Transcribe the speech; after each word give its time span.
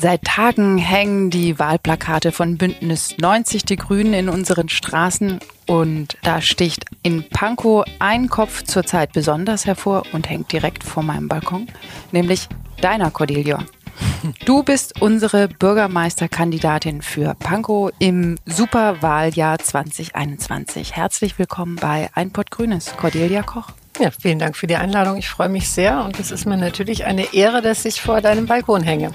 Seit 0.00 0.24
Tagen 0.24 0.78
hängen 0.78 1.28
die 1.28 1.58
Wahlplakate 1.58 2.32
von 2.32 2.56
Bündnis 2.56 3.16
90 3.18 3.66
Die 3.66 3.76
Grünen 3.76 4.14
in 4.14 4.30
unseren 4.30 4.70
Straßen 4.70 5.40
und 5.66 6.16
da 6.22 6.40
sticht 6.40 6.86
in 7.02 7.28
Pankow 7.28 7.84
ein 7.98 8.30
Kopf 8.30 8.62
zurzeit 8.62 9.12
besonders 9.12 9.66
hervor 9.66 10.04
und 10.12 10.30
hängt 10.30 10.52
direkt 10.52 10.84
vor 10.84 11.02
meinem 11.02 11.28
Balkon, 11.28 11.66
nämlich 12.12 12.48
deiner 12.80 13.10
Cordelia. 13.10 13.66
Du 14.46 14.62
bist 14.62 15.02
unsere 15.02 15.48
Bürgermeisterkandidatin 15.48 17.02
für 17.02 17.34
Pankow 17.34 17.90
im 17.98 18.38
Superwahljahr 18.46 19.58
2021. 19.58 20.96
Herzlich 20.96 21.38
willkommen 21.38 21.76
bei 21.76 22.08
Ein 22.14 22.30
Pott 22.30 22.50
Grünes, 22.50 22.96
Cordelia 22.96 23.42
Koch. 23.42 23.68
Ja, 23.98 24.10
vielen 24.10 24.38
Dank 24.38 24.56
für 24.56 24.66
die 24.66 24.76
Einladung. 24.76 25.18
Ich 25.18 25.28
freue 25.28 25.50
mich 25.50 25.68
sehr 25.68 26.02
und 26.04 26.18
es 26.18 26.30
ist 26.30 26.46
mir 26.46 26.56
natürlich 26.56 27.04
eine 27.04 27.34
Ehre, 27.34 27.60
dass 27.60 27.84
ich 27.84 28.00
vor 28.00 28.22
deinem 28.22 28.46
Balkon 28.46 28.82
hänge. 28.82 29.10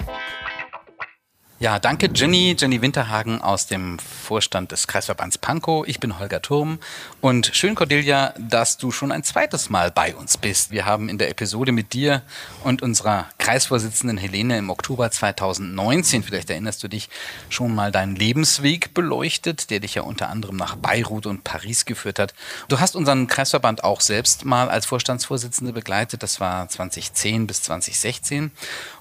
Ja, 1.58 1.78
danke 1.78 2.10
Jenny, 2.14 2.54
Jenny 2.58 2.82
Winterhagen 2.82 3.40
aus 3.40 3.66
dem 3.66 3.98
Vorstand 3.98 4.72
des 4.72 4.86
Kreisverbands 4.86 5.38
Pankow. 5.38 5.88
Ich 5.88 6.00
bin 6.00 6.18
Holger 6.18 6.42
Turm 6.42 6.78
und 7.22 7.50
schön, 7.54 7.74
Cordelia, 7.74 8.34
dass 8.38 8.76
du 8.76 8.90
schon 8.90 9.10
ein 9.10 9.24
zweites 9.24 9.70
Mal 9.70 9.90
bei 9.90 10.14
uns 10.14 10.36
bist. 10.36 10.70
Wir 10.70 10.84
haben 10.84 11.08
in 11.08 11.16
der 11.16 11.30
Episode 11.30 11.72
mit 11.72 11.94
dir 11.94 12.20
und 12.62 12.82
unserer 12.82 13.24
Kreisvorsitzenden 13.38 14.18
Helene 14.18 14.58
im 14.58 14.68
Oktober 14.68 15.10
2019, 15.10 16.24
vielleicht 16.24 16.50
erinnerst 16.50 16.82
du 16.82 16.88
dich, 16.88 17.08
schon 17.48 17.74
mal 17.74 17.90
deinen 17.90 18.16
Lebensweg 18.16 18.92
beleuchtet, 18.92 19.70
der 19.70 19.80
dich 19.80 19.94
ja 19.94 20.02
unter 20.02 20.28
anderem 20.28 20.56
nach 20.56 20.76
Beirut 20.76 21.24
und 21.24 21.42
Paris 21.42 21.86
geführt 21.86 22.18
hat. 22.18 22.34
Du 22.68 22.80
hast 22.80 22.94
unseren 22.94 23.28
Kreisverband 23.28 23.82
auch 23.82 24.02
selbst 24.02 24.44
mal 24.44 24.68
als 24.68 24.84
Vorstandsvorsitzende 24.84 25.72
begleitet. 25.72 26.22
Das 26.22 26.38
war 26.38 26.68
2010 26.68 27.46
bis 27.46 27.62
2016. 27.62 28.50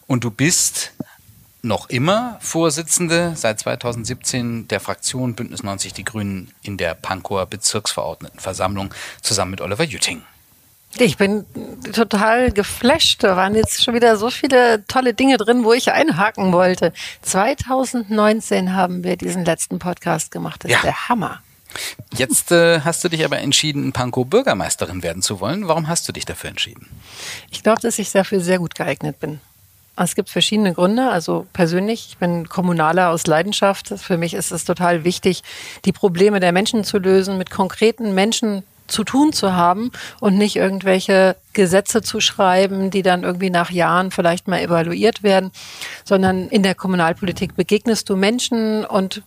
Und 0.07 0.23
du 0.23 0.31
bist 0.31 0.93
noch 1.65 1.89
immer 1.89 2.37
Vorsitzende 2.41 3.33
seit 3.35 3.59
2017 3.59 4.67
der 4.67 4.79
Fraktion 4.79 5.35
Bündnis 5.35 5.63
90 5.63 5.93
Die 5.93 6.05
Grünen 6.05 6.53
in 6.61 6.77
der 6.77 6.93
Pankower 6.95 7.45
Bezirksverordnetenversammlung 7.45 8.93
zusammen 9.21 9.51
mit 9.51 9.61
Oliver 9.61 9.83
Jütting. 9.83 10.21
Ich 10.97 11.17
bin 11.17 11.45
total 11.91 12.51
geflasht. 12.51 13.23
Da 13.23 13.35
waren 13.35 13.53
jetzt 13.53 13.83
schon 13.83 13.93
wieder 13.93 14.15
so 14.15 14.29
viele 14.29 14.85
tolle 14.87 15.13
Dinge 15.13 15.37
drin, 15.37 15.65
wo 15.65 15.73
ich 15.73 15.91
einhaken 15.91 16.53
wollte. 16.53 16.93
2019 17.21 18.73
haben 18.73 19.03
wir 19.03 19.17
diesen 19.17 19.43
letzten 19.43 19.79
Podcast 19.79 20.31
gemacht. 20.31 20.63
Das 20.63 20.71
ja. 20.71 20.77
ist 20.77 20.85
der 20.85 21.09
Hammer. 21.09 21.41
Jetzt 22.15 22.53
äh, 22.53 22.79
hast 22.79 23.03
du 23.03 23.09
dich 23.09 23.25
aber 23.25 23.39
entschieden, 23.39 23.83
in 23.83 23.91
Pankow 23.91 24.25
Bürgermeisterin 24.25 25.03
werden 25.03 25.21
zu 25.21 25.41
wollen. 25.41 25.67
Warum 25.67 25.89
hast 25.89 26.07
du 26.07 26.13
dich 26.13 26.23
dafür 26.23 26.49
entschieden? 26.51 26.87
Ich 27.51 27.63
glaube, 27.63 27.81
dass 27.81 27.99
ich 27.99 28.11
dafür 28.11 28.39
sehr 28.39 28.59
gut 28.59 28.75
geeignet 28.75 29.19
bin. 29.19 29.41
Es 29.97 30.15
gibt 30.15 30.29
verschiedene 30.29 30.73
Gründe. 30.73 31.09
Also 31.09 31.45
persönlich, 31.53 32.07
ich 32.09 32.17
bin 32.17 32.49
Kommunaler 32.49 33.09
aus 33.09 33.27
Leidenschaft. 33.27 33.93
Für 33.97 34.17
mich 34.17 34.33
ist 34.33 34.51
es 34.51 34.65
total 34.65 35.03
wichtig, 35.03 35.43
die 35.85 35.93
Probleme 35.93 36.39
der 36.39 36.51
Menschen 36.51 36.83
zu 36.83 36.97
lösen, 36.97 37.37
mit 37.37 37.49
konkreten 37.49 38.13
Menschen 38.13 38.63
zu 38.87 39.03
tun 39.03 39.33
zu 39.33 39.53
haben 39.53 39.91
und 40.19 40.37
nicht 40.37 40.57
irgendwelche 40.57 41.35
Gesetze 41.53 42.01
zu 42.01 42.19
schreiben, 42.19 42.91
die 42.91 43.01
dann 43.01 43.23
irgendwie 43.23 43.49
nach 43.49 43.71
Jahren 43.71 44.11
vielleicht 44.11 44.47
mal 44.47 44.61
evaluiert 44.61 45.23
werden, 45.23 45.51
sondern 46.03 46.49
in 46.49 46.61
der 46.61 46.75
Kommunalpolitik 46.75 47.55
begegnest 47.55 48.09
du 48.09 48.15
Menschen 48.15 48.85
und 48.85 49.23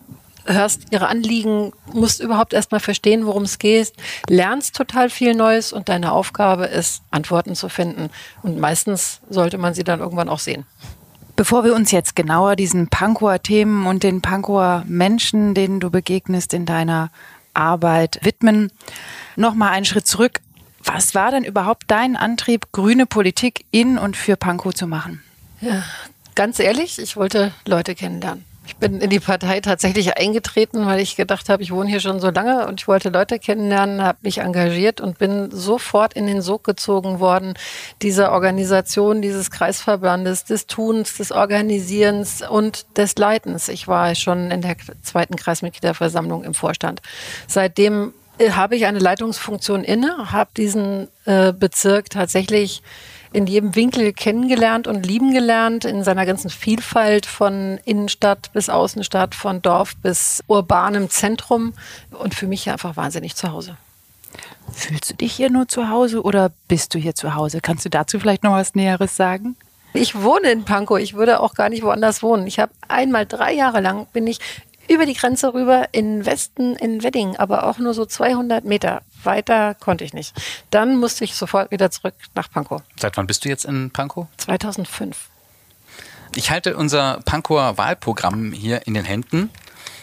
hörst 0.53 0.87
ihre 0.91 1.07
Anliegen, 1.07 1.71
musst 1.93 2.21
überhaupt 2.21 2.53
erstmal 2.53 2.79
verstehen, 2.79 3.25
worum 3.25 3.43
es 3.43 3.59
geht, 3.59 3.93
lernst 4.27 4.75
total 4.75 5.09
viel 5.09 5.35
Neues 5.35 5.71
und 5.71 5.89
deine 5.89 6.11
Aufgabe 6.11 6.65
ist, 6.65 7.03
Antworten 7.11 7.55
zu 7.55 7.69
finden. 7.69 8.09
Und 8.41 8.59
meistens 8.59 9.21
sollte 9.29 9.57
man 9.57 9.73
sie 9.73 9.83
dann 9.83 9.99
irgendwann 9.99 10.29
auch 10.29 10.39
sehen. 10.39 10.65
Bevor 11.35 11.63
wir 11.63 11.73
uns 11.73 11.91
jetzt 11.91 12.15
genauer 12.15 12.55
diesen 12.57 12.89
Pankower 12.89 13.41
Themen 13.41 13.87
und 13.87 14.03
den 14.03 14.21
Pankower 14.21 14.83
Menschen, 14.87 15.53
denen 15.53 15.79
du 15.79 15.89
begegnest 15.89 16.53
in 16.53 16.65
deiner 16.65 17.11
Arbeit 17.53 18.19
widmen, 18.23 18.71
nochmal 19.35 19.71
einen 19.71 19.85
Schritt 19.85 20.05
zurück. 20.05 20.41
Was 20.83 21.15
war 21.15 21.31
denn 21.31 21.43
überhaupt 21.43 21.83
dein 21.87 22.15
Antrieb, 22.15 22.71
grüne 22.71 23.05
Politik 23.05 23.65
in 23.71 23.97
und 23.97 24.17
für 24.17 24.35
Pankow 24.35 24.73
zu 24.73 24.87
machen? 24.87 25.23
Ja, 25.61 25.83
ganz 26.35 26.59
ehrlich, 26.59 26.99
ich 26.99 27.15
wollte 27.15 27.53
Leute 27.65 27.95
kennenlernen. 27.95 28.48
Ich 28.69 28.77
bin 28.77 29.01
in 29.01 29.09
die 29.09 29.19
Partei 29.19 29.61
tatsächlich 29.61 30.15
eingetreten, 30.15 30.85
weil 30.85 30.99
ich 30.99 31.15
gedacht 31.15 31.49
habe, 31.49 31.63
ich 31.63 31.71
wohne 31.71 31.89
hier 31.89 31.99
schon 31.99 32.19
so 32.19 32.29
lange 32.29 32.67
und 32.67 32.79
ich 32.79 32.87
wollte 32.87 33.09
Leute 33.09 33.39
kennenlernen, 33.39 34.03
habe 34.03 34.19
mich 34.21 34.37
engagiert 34.37 35.01
und 35.01 35.17
bin 35.17 35.49
sofort 35.49 36.13
in 36.13 36.27
den 36.27 36.43
Sog 36.43 36.65
gezogen 36.65 37.19
worden 37.19 37.55
dieser 38.03 38.31
Organisation, 38.31 39.23
dieses 39.23 39.49
Kreisverbandes, 39.49 40.45
des 40.45 40.67
Tuns, 40.67 41.17
des 41.17 41.31
Organisierens 41.31 42.43
und 42.47 42.85
des 42.95 43.17
Leitens. 43.17 43.69
Ich 43.69 43.87
war 43.87 44.13
schon 44.13 44.51
in 44.51 44.61
der 44.61 44.75
zweiten 45.01 45.35
Kreismitgliederversammlung 45.35 46.43
im 46.43 46.53
Vorstand. 46.53 47.01
Seitdem 47.47 48.13
äh, 48.37 48.51
habe 48.51 48.75
ich 48.75 48.85
eine 48.85 48.99
Leitungsfunktion 48.99 49.83
inne, 49.83 50.31
habe 50.31 50.51
diesen 50.55 51.07
äh, 51.25 51.53
Bezirk 51.53 52.11
tatsächlich 52.11 52.83
in 53.31 53.47
jedem 53.47 53.75
Winkel 53.75 54.13
kennengelernt 54.13 54.87
und 54.87 55.05
lieben 55.05 55.31
gelernt, 55.33 55.85
in 55.85 56.03
seiner 56.03 56.25
ganzen 56.25 56.49
Vielfalt 56.49 57.25
von 57.25 57.79
Innenstadt 57.85 58.51
bis 58.53 58.69
Außenstadt, 58.69 59.35
von 59.35 59.61
Dorf 59.61 59.95
bis 59.97 60.43
urbanem 60.47 61.09
Zentrum 61.09 61.73
und 62.11 62.33
für 62.33 62.47
mich 62.47 62.69
einfach 62.69 62.97
wahnsinnig 62.97 63.35
zu 63.35 63.51
Hause. 63.51 63.77
Fühlst 64.71 65.09
du 65.09 65.15
dich 65.15 65.33
hier 65.33 65.49
nur 65.49 65.67
zu 65.67 65.89
Hause 65.89 66.21
oder 66.21 66.51
bist 66.67 66.93
du 66.93 66.99
hier 66.99 67.15
zu 67.15 67.35
Hause? 67.35 67.59
Kannst 67.61 67.85
du 67.85 67.89
dazu 67.89 68.19
vielleicht 68.19 68.43
noch 68.43 68.53
was 68.53 68.75
Näheres 68.75 69.15
sagen? 69.15 69.55
Ich 69.93 70.21
wohne 70.21 70.51
in 70.51 70.65
Pankow. 70.65 70.99
Ich 70.99 71.15
würde 71.15 71.39
auch 71.39 71.55
gar 71.55 71.69
nicht 71.69 71.81
woanders 71.83 72.21
wohnen. 72.21 72.45
Ich 72.45 72.59
habe 72.59 72.71
einmal 72.87 73.25
drei 73.25 73.53
Jahre 73.53 73.81
lang 73.81 74.05
bin 74.13 74.27
ich 74.27 74.39
über 74.89 75.05
die 75.05 75.13
Grenze 75.13 75.53
rüber 75.53 75.87
in 75.91 76.25
Westen 76.25 76.75
in 76.75 77.03
Wedding, 77.03 77.37
aber 77.37 77.67
auch 77.67 77.77
nur 77.77 77.93
so 77.93 78.05
200 78.05 78.65
Meter. 78.65 79.01
Weiter 79.23 79.75
konnte 79.75 80.03
ich 80.03 80.13
nicht. 80.13 80.33
Dann 80.71 80.97
musste 80.97 81.23
ich 81.23 81.35
sofort 81.35 81.71
wieder 81.71 81.91
zurück 81.91 82.15
nach 82.35 82.49
Pankow. 82.49 82.81
Seit 82.99 83.15
wann 83.17 83.27
bist 83.27 83.45
du 83.45 83.49
jetzt 83.49 83.65
in 83.65 83.91
Pankow? 83.91 84.27
2005. 84.37 85.29
Ich 86.35 86.51
halte 86.51 86.75
unser 86.75 87.21
Pankower 87.25 87.77
Wahlprogramm 87.77 88.51
hier 88.51 88.85
in 88.87 88.93
den 88.93 89.05
Händen. 89.05 89.49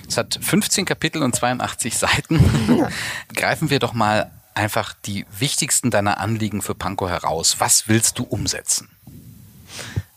Es 0.09 0.17
hat 0.17 0.39
15 0.41 0.85
Kapitel 0.85 1.23
und 1.23 1.35
82 1.35 1.97
Seiten. 1.97 2.87
Greifen 3.35 3.71
wir 3.71 3.79
doch 3.79 3.93
mal 3.93 4.31
einfach 4.55 4.95
die 5.05 5.27
wichtigsten 5.39 5.91
deiner 5.91 6.19
Anliegen 6.19 6.63
für 6.63 6.75
Pankow 6.75 7.09
heraus. 7.09 7.57
Was 7.59 7.89
willst 7.89 8.19
du 8.19 8.25
umsetzen? 8.25 8.89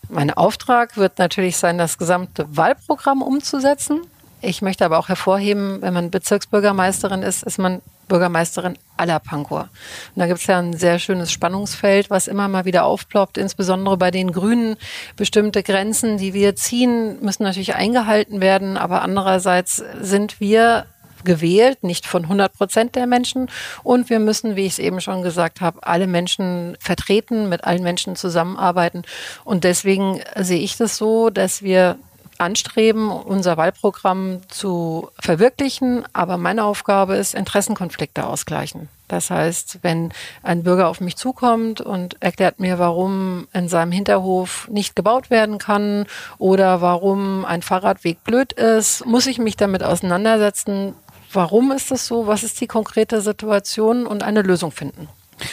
Mein 0.08 0.30
Auftrag 0.30 0.96
wird 0.96 1.18
natürlich 1.18 1.56
sein, 1.56 1.78
das 1.78 1.98
gesamte 1.98 2.56
Wahlprogramm 2.56 3.22
umzusetzen. 3.22 4.02
Ich 4.42 4.62
möchte 4.62 4.84
aber 4.84 4.98
auch 4.98 5.08
hervorheben, 5.08 5.82
wenn 5.82 5.92
man 5.92 6.10
Bezirksbürgermeisterin 6.10 7.22
ist, 7.22 7.42
ist 7.42 7.58
man 7.58 7.82
Bürgermeisterin 8.08 8.76
aller 8.96 9.20
Pankow. 9.20 9.62
Und 9.62 9.70
da 10.16 10.26
gibt 10.26 10.40
es 10.40 10.46
ja 10.46 10.58
ein 10.58 10.74
sehr 10.74 10.98
schönes 10.98 11.30
Spannungsfeld, 11.30 12.10
was 12.10 12.26
immer 12.26 12.48
mal 12.48 12.64
wieder 12.64 12.84
aufploppt, 12.84 13.38
insbesondere 13.38 13.96
bei 13.96 14.10
den 14.10 14.32
Grünen. 14.32 14.76
Bestimmte 15.16 15.62
Grenzen, 15.62 16.18
die 16.18 16.34
wir 16.34 16.56
ziehen, 16.56 17.22
müssen 17.22 17.44
natürlich 17.44 17.74
eingehalten 17.74 18.40
werden, 18.40 18.76
aber 18.76 19.02
andererseits 19.02 19.82
sind 20.00 20.40
wir 20.40 20.86
gewählt, 21.24 21.84
nicht 21.84 22.06
von 22.06 22.24
100 22.24 22.52
Prozent 22.52 22.96
der 22.96 23.06
Menschen. 23.06 23.48
Und 23.82 24.10
wir 24.10 24.20
müssen, 24.20 24.56
wie 24.56 24.66
ich 24.66 24.72
es 24.72 24.78
eben 24.78 25.00
schon 25.00 25.22
gesagt 25.22 25.60
habe, 25.60 25.86
alle 25.86 26.06
Menschen 26.06 26.76
vertreten, 26.80 27.48
mit 27.48 27.64
allen 27.64 27.82
Menschen 27.82 28.16
zusammenarbeiten. 28.16 29.02
Und 29.44 29.64
deswegen 29.64 30.20
sehe 30.36 30.60
ich 30.60 30.76
das 30.76 30.96
so, 30.96 31.30
dass 31.30 31.62
wir 31.62 31.98
anstreben, 32.40 33.10
unser 33.10 33.56
Wahlprogramm 33.56 34.40
zu 34.48 35.10
verwirklichen. 35.18 36.04
Aber 36.12 36.36
meine 36.36 36.64
Aufgabe 36.64 37.16
ist, 37.16 37.34
Interessenkonflikte 37.34 38.26
ausgleichen. 38.26 38.88
Das 39.08 39.30
heißt, 39.30 39.80
wenn 39.82 40.12
ein 40.42 40.62
Bürger 40.62 40.88
auf 40.88 41.00
mich 41.00 41.16
zukommt 41.16 41.80
und 41.80 42.16
erklärt 42.20 42.60
mir, 42.60 42.78
warum 42.78 43.48
in 43.52 43.68
seinem 43.68 43.92
Hinterhof 43.92 44.68
nicht 44.70 44.94
gebaut 44.94 45.30
werden 45.30 45.58
kann 45.58 46.06
oder 46.38 46.80
warum 46.80 47.44
ein 47.44 47.62
Fahrradweg 47.62 48.22
blöd 48.22 48.52
ist, 48.52 49.04
muss 49.06 49.26
ich 49.26 49.38
mich 49.38 49.56
damit 49.56 49.82
auseinandersetzen. 49.82 50.94
Warum 51.32 51.72
ist 51.72 51.90
das 51.90 52.06
so? 52.06 52.26
Was 52.26 52.44
ist 52.44 52.60
die 52.60 52.68
konkrete 52.68 53.20
Situation 53.20 54.06
und 54.06 54.22
eine 54.22 54.42
Lösung 54.42 54.70
finden? 54.70 55.08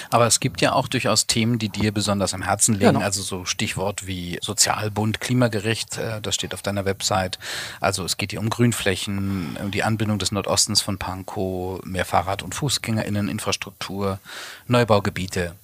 Aber 0.10 0.28
es 0.28 0.40
gibt 0.40 0.62
ja 0.62 0.74
auch 0.74 0.88
durchaus 0.88 1.28
Themen, 1.28 1.60
die 1.60 1.70
dir 1.70 1.92
besonders 1.92 2.34
am 2.34 2.42
Herzen 2.42 2.74
liegen. 2.74 2.94
Genau. 2.94 3.02
Also 3.02 3.22
so 3.22 3.46
Stichwort 3.46 4.08
wie 4.08 4.40
Sozialbund, 4.42 5.20
klimagerecht, 5.20 5.98
äh, 5.98 6.22
das 6.22 6.36
steht 6.36 6.54
auf 6.54 6.62
deiner 6.62 6.86
Website. 6.86 7.40
Also 7.80 8.04
es 8.04 8.18
geht 8.18 8.32
hier 8.32 8.40
um 8.40 8.50
Grünflächen, 8.50 9.58
um 9.62 9.72
die 9.72 9.84
Anbindung 9.84 10.20
des 10.20 10.32
Nordostens 10.32 10.82
von 10.82 10.98
Pankow, 10.98 11.84
mehr 11.84 12.06
Fahrrad- 12.06 12.44
und 12.44 12.56
Fußgängerinneninfrastruktur, 12.56 14.20
Neubaugebiete. 14.68 15.56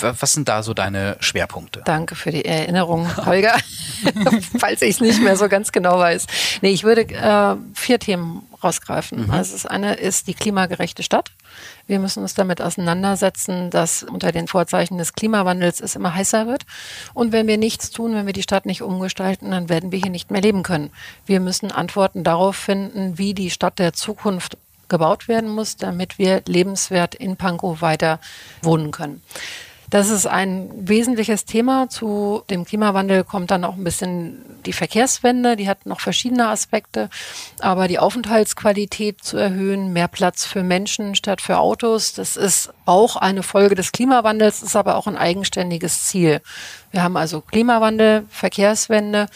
Was 0.00 0.32
sind 0.32 0.48
da 0.48 0.62
so 0.62 0.74
deine 0.74 1.16
Schwerpunkte? 1.20 1.82
Danke 1.84 2.14
für 2.14 2.32
die 2.32 2.44
Erinnerung, 2.44 3.08
Holger, 3.24 3.56
falls 4.58 4.82
ich 4.82 4.96
es 4.96 5.00
nicht 5.00 5.22
mehr 5.22 5.36
so 5.36 5.48
ganz 5.48 5.72
genau 5.72 5.98
weiß. 5.98 6.26
Nee, 6.60 6.70
ich 6.70 6.84
würde 6.84 7.02
äh, 7.02 7.56
vier 7.74 7.98
Themen 7.98 8.42
rausgreifen. 8.62 9.26
Mhm. 9.26 9.30
Also 9.30 9.52
das 9.52 9.66
eine 9.66 9.94
ist 9.94 10.26
die 10.26 10.34
klimagerechte 10.34 11.02
Stadt. 11.02 11.30
Wir 11.86 11.98
müssen 11.98 12.22
uns 12.22 12.34
damit 12.34 12.62
auseinandersetzen, 12.62 13.70
dass 13.70 14.02
unter 14.02 14.32
den 14.32 14.48
Vorzeichen 14.48 14.98
des 14.98 15.12
Klimawandels 15.12 15.80
es 15.80 15.96
immer 15.96 16.14
heißer 16.14 16.46
wird. 16.46 16.64
Und 17.14 17.32
wenn 17.32 17.46
wir 17.46 17.58
nichts 17.58 17.90
tun, 17.90 18.14
wenn 18.14 18.26
wir 18.26 18.32
die 18.32 18.42
Stadt 18.42 18.66
nicht 18.66 18.82
umgestalten, 18.82 19.50
dann 19.50 19.68
werden 19.68 19.92
wir 19.92 19.98
hier 19.98 20.10
nicht 20.10 20.30
mehr 20.30 20.42
leben 20.42 20.62
können. 20.62 20.90
Wir 21.26 21.40
müssen 21.40 21.72
Antworten 21.72 22.24
darauf 22.24 22.56
finden, 22.56 23.18
wie 23.18 23.34
die 23.34 23.50
Stadt 23.50 23.78
der 23.78 23.92
Zukunft 23.92 24.56
gebaut 24.88 25.28
werden 25.28 25.48
muss, 25.48 25.76
damit 25.76 26.18
wir 26.18 26.42
lebenswert 26.46 27.14
in 27.14 27.36
Pankow 27.36 27.80
weiter 27.80 28.20
wohnen 28.60 28.90
können. 28.90 29.22
Das 29.90 30.08
ist 30.08 30.26
ein 30.26 30.70
wesentliches 30.72 31.46
Thema. 31.46 31.88
Zu 31.88 32.44
dem 32.48 32.64
Klimawandel 32.64 33.24
kommt 33.24 33.50
dann 33.50 33.64
auch 33.64 33.74
ein 33.74 33.82
bisschen 33.82 34.44
die 34.64 34.72
Verkehrswende. 34.72 35.56
Die 35.56 35.68
hat 35.68 35.84
noch 35.84 35.98
verschiedene 35.98 36.46
Aspekte. 36.46 37.10
Aber 37.58 37.88
die 37.88 37.98
Aufenthaltsqualität 37.98 39.24
zu 39.24 39.36
erhöhen, 39.36 39.92
mehr 39.92 40.06
Platz 40.06 40.44
für 40.44 40.62
Menschen 40.62 41.16
statt 41.16 41.40
für 41.40 41.58
Autos, 41.58 42.14
das 42.14 42.36
ist 42.36 42.72
auch 42.86 43.16
eine 43.16 43.42
Folge 43.42 43.74
des 43.74 43.90
Klimawandels, 43.90 44.62
ist 44.62 44.76
aber 44.76 44.94
auch 44.94 45.08
ein 45.08 45.16
eigenständiges 45.16 46.04
Ziel. 46.04 46.40
Wir 46.92 47.02
haben 47.02 47.16
also 47.16 47.40
Klimawandel, 47.40 48.26
Verkehrswende 48.30 49.26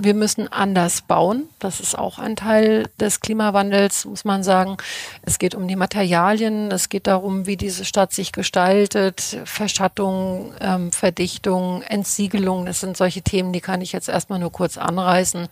wir 0.00 0.14
müssen 0.14 0.50
anders 0.52 1.02
bauen. 1.02 1.48
Das 1.58 1.80
ist 1.80 1.96
auch 1.96 2.18
ein 2.18 2.36
Teil 2.36 2.88
des 3.00 3.20
Klimawandels, 3.20 4.04
muss 4.04 4.24
man 4.24 4.42
sagen. 4.42 4.76
Es 5.22 5.38
geht 5.38 5.54
um 5.54 5.68
die 5.68 5.76
Materialien, 5.76 6.70
es 6.70 6.88
geht 6.88 7.06
darum, 7.06 7.46
wie 7.46 7.56
diese 7.56 7.84
Stadt 7.84 8.12
sich 8.12 8.32
gestaltet, 8.32 9.38
Verschattung, 9.44 10.52
ähm, 10.60 10.92
Verdichtung, 10.92 11.82
Entsiegelung. 11.82 12.66
Das 12.66 12.80
sind 12.80 12.96
solche 12.96 13.22
Themen, 13.22 13.52
die 13.52 13.60
kann 13.60 13.80
ich 13.80 13.92
jetzt 13.92 14.08
erstmal 14.08 14.38
nur 14.38 14.52
kurz 14.52 14.78
anreißen. 14.78 15.48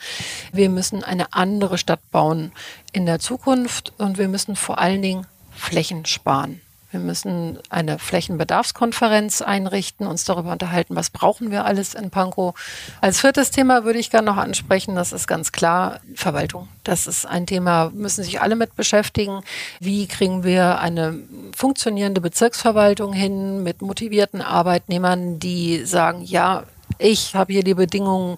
Wir 0.53 0.71
müssen 0.71 1.05
eine 1.05 1.33
andere 1.33 1.79
Stadt 1.79 2.01
bauen 2.11 2.53
in 2.93 3.07
der 3.07 3.19
Zukunft 3.19 3.93
und 3.99 4.19
wir 4.19 4.29
müssen 4.29 4.57
vor 4.57 4.79
allen 4.79 5.03
Dingen 5.03 5.27
Flächen 5.53 6.07
sparen. 6.07 6.61
Wir 6.91 6.99
müssen 7.01 7.59
eine 7.69 7.99
Flächenbedarfskonferenz 7.99 9.43
einrichten, 9.43 10.07
uns 10.07 10.25
darüber 10.25 10.51
unterhalten, 10.51 10.97
was 10.97 11.11
brauchen 11.11 11.51
wir 11.51 11.65
alles 11.65 11.95
in 11.95 12.11
Pankow. 12.11 12.55
Als 13.01 13.21
viertes 13.21 13.53
Thema 13.53 13.85
würde 13.85 14.01
ich 14.01 14.11
gerne 14.11 14.31
noch 14.31 14.37
ansprechen, 14.37 14.97
das 14.97 15.13
ist 15.13 15.29
ganz 15.29 15.53
klar 15.53 16.01
Verwaltung. 16.15 16.69
Das 16.83 17.07
ist 17.07 17.27
ein 17.27 17.47
Thema, 17.47 17.91
müssen 17.95 18.25
sich 18.25 18.41
alle 18.41 18.57
mit 18.57 18.75
beschäftigen. 18.75 19.43
Wie 19.79 20.09
kriegen 20.09 20.43
wir 20.43 20.81
eine 20.81 21.19
funktionierende 21.57 22.21
Bezirksverwaltung 22.21 23.13
hin 23.13 23.63
mit 23.63 23.83
motivierten 23.83 24.43
Arbeitnehmern, 24.43 25.39
die 25.39 25.85
sagen, 25.85 26.23
ja, 26.23 26.65
ich 26.99 27.35
habe 27.35 27.53
hier 27.53 27.63
die 27.63 27.75
Bedingungen, 27.75 28.37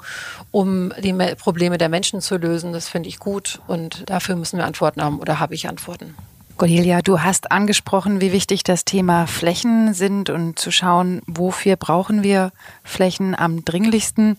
um 0.50 0.93
die 1.02 1.12
Probleme 1.37 1.78
der 1.78 1.88
Menschen 1.88 2.20
zu 2.20 2.37
lösen. 2.37 2.72
Das 2.72 2.88
finde 2.88 3.08
ich 3.08 3.19
gut 3.19 3.60
und 3.66 4.08
dafür 4.10 4.37
müssen 4.37 4.58
wir 4.58 4.66
Antworten 4.66 5.02
haben 5.02 5.20
oder 5.20 5.40
habe 5.40 5.55
ich 5.55 5.69
Antworten. 5.69 6.14
Cornelia, 6.62 7.02
du 7.02 7.20
hast 7.20 7.50
angesprochen, 7.50 8.20
wie 8.20 8.30
wichtig 8.30 8.62
das 8.62 8.84
Thema 8.84 9.26
Flächen 9.26 9.94
sind 9.94 10.30
und 10.30 10.60
zu 10.60 10.70
schauen, 10.70 11.20
wofür 11.26 11.74
brauchen 11.74 12.22
wir 12.22 12.52
Flächen 12.84 13.34
am 13.34 13.64
dringlichsten. 13.64 14.38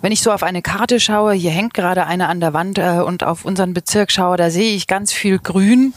Wenn 0.00 0.12
ich 0.12 0.22
so 0.22 0.30
auf 0.30 0.44
eine 0.44 0.62
Karte 0.62 1.00
schaue, 1.00 1.32
hier 1.32 1.50
hängt 1.50 1.74
gerade 1.74 2.06
eine 2.06 2.28
an 2.28 2.38
der 2.38 2.52
Wand 2.52 2.78
äh, 2.78 3.00
und 3.04 3.24
auf 3.24 3.44
unseren 3.44 3.74
Bezirk 3.74 4.12
schaue, 4.12 4.36
da 4.36 4.48
sehe 4.48 4.76
ich 4.76 4.86
ganz 4.86 5.12
viel 5.12 5.40
Grün. 5.40 5.92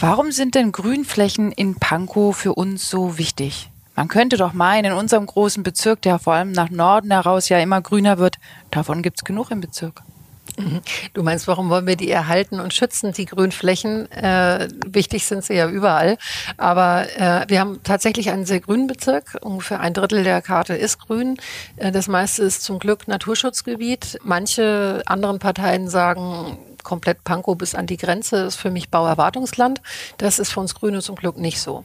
Warum 0.00 0.32
sind 0.32 0.54
denn 0.54 0.72
Grünflächen 0.72 1.52
in 1.52 1.74
Pankow 1.74 2.34
für 2.34 2.54
uns 2.54 2.88
so 2.88 3.18
wichtig? 3.18 3.70
Man 3.94 4.08
könnte 4.08 4.38
doch 4.38 4.54
meinen, 4.54 4.86
in 4.86 4.92
unserem 4.92 5.26
großen 5.26 5.62
Bezirk, 5.62 6.00
der 6.00 6.18
vor 6.18 6.32
allem 6.32 6.52
nach 6.52 6.70
Norden 6.70 7.10
heraus 7.10 7.50
ja 7.50 7.58
immer 7.58 7.82
grüner 7.82 8.16
wird, 8.16 8.36
davon 8.70 9.02
gibt 9.02 9.18
es 9.18 9.24
genug 9.24 9.50
im 9.50 9.60
Bezirk. 9.60 10.02
Du 11.14 11.22
meinst, 11.22 11.48
warum 11.48 11.68
wollen 11.70 11.86
wir 11.86 11.96
die 11.96 12.10
erhalten 12.10 12.60
und 12.60 12.72
schützen, 12.72 13.12
die 13.12 13.24
Grünflächen? 13.24 14.10
Äh, 14.12 14.68
wichtig 14.86 15.26
sind 15.26 15.44
sie 15.44 15.54
ja 15.54 15.68
überall. 15.68 16.16
Aber 16.56 17.06
äh, 17.16 17.44
wir 17.48 17.60
haben 17.60 17.80
tatsächlich 17.82 18.30
einen 18.30 18.46
sehr 18.46 18.60
grünen 18.60 18.86
Bezirk. 18.86 19.36
Ungefähr 19.40 19.80
ein 19.80 19.94
Drittel 19.94 20.22
der 20.22 20.42
Karte 20.42 20.74
ist 20.74 21.00
grün. 21.00 21.36
Äh, 21.76 21.92
das 21.92 22.08
meiste 22.08 22.42
ist 22.42 22.62
zum 22.62 22.78
Glück 22.78 23.08
Naturschutzgebiet. 23.08 24.18
Manche 24.22 25.02
anderen 25.06 25.38
Parteien 25.38 25.88
sagen, 25.88 26.56
komplett 26.84 27.24
Pankow 27.24 27.56
bis 27.56 27.74
an 27.74 27.86
die 27.86 27.96
Grenze 27.96 28.36
ist 28.44 28.56
für 28.56 28.70
mich 28.70 28.90
Bauerwartungsland. 28.90 29.80
Das 30.18 30.38
ist 30.38 30.52
für 30.52 30.60
uns 30.60 30.74
Grüne 30.74 31.02
zum 31.02 31.16
Glück 31.16 31.36
nicht 31.36 31.60
so. 31.60 31.84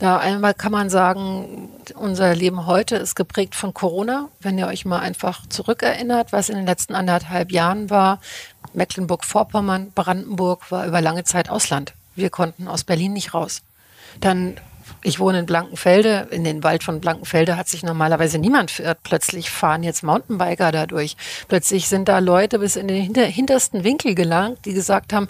Da 0.00 0.16
einmal 0.16 0.54
kann 0.54 0.72
man 0.72 0.88
sagen, 0.88 1.68
unser 1.94 2.34
Leben 2.34 2.64
heute 2.64 2.96
ist 2.96 3.14
geprägt 3.14 3.54
von 3.54 3.74
Corona. 3.74 4.30
Wenn 4.40 4.56
ihr 4.56 4.66
euch 4.66 4.86
mal 4.86 5.00
einfach 5.00 5.46
zurückerinnert, 5.46 6.32
was 6.32 6.48
in 6.48 6.56
den 6.56 6.64
letzten 6.64 6.94
anderthalb 6.94 7.52
Jahren 7.52 7.90
war, 7.90 8.18
Mecklenburg-Vorpommern, 8.72 9.92
Brandenburg 9.92 10.70
war 10.70 10.86
über 10.86 11.02
lange 11.02 11.24
Zeit 11.24 11.50
Ausland. 11.50 11.92
Wir 12.14 12.30
konnten 12.30 12.66
aus 12.66 12.82
Berlin 12.82 13.12
nicht 13.12 13.34
raus. 13.34 13.60
Dann 14.20 14.56
ich 15.02 15.20
wohne 15.20 15.40
in 15.40 15.46
Blankenfelde. 15.46 16.28
In 16.30 16.44
den 16.44 16.62
Wald 16.62 16.82
von 16.82 17.00
Blankenfelde 17.00 17.56
hat 17.56 17.68
sich 17.68 17.82
normalerweise 17.82 18.38
niemand 18.38 18.70
verirrt. 18.70 18.98
Plötzlich 19.02 19.50
fahren 19.50 19.82
jetzt 19.82 20.02
Mountainbiker 20.02 20.72
dadurch. 20.72 21.16
Plötzlich 21.48 21.88
sind 21.88 22.08
da 22.08 22.18
Leute 22.20 22.58
bis 22.58 22.76
in 22.76 22.88
den 22.88 23.14
hintersten 23.14 23.84
Winkel 23.84 24.14
gelangt, 24.14 24.64
die 24.64 24.72
gesagt 24.72 25.12
haben, 25.12 25.28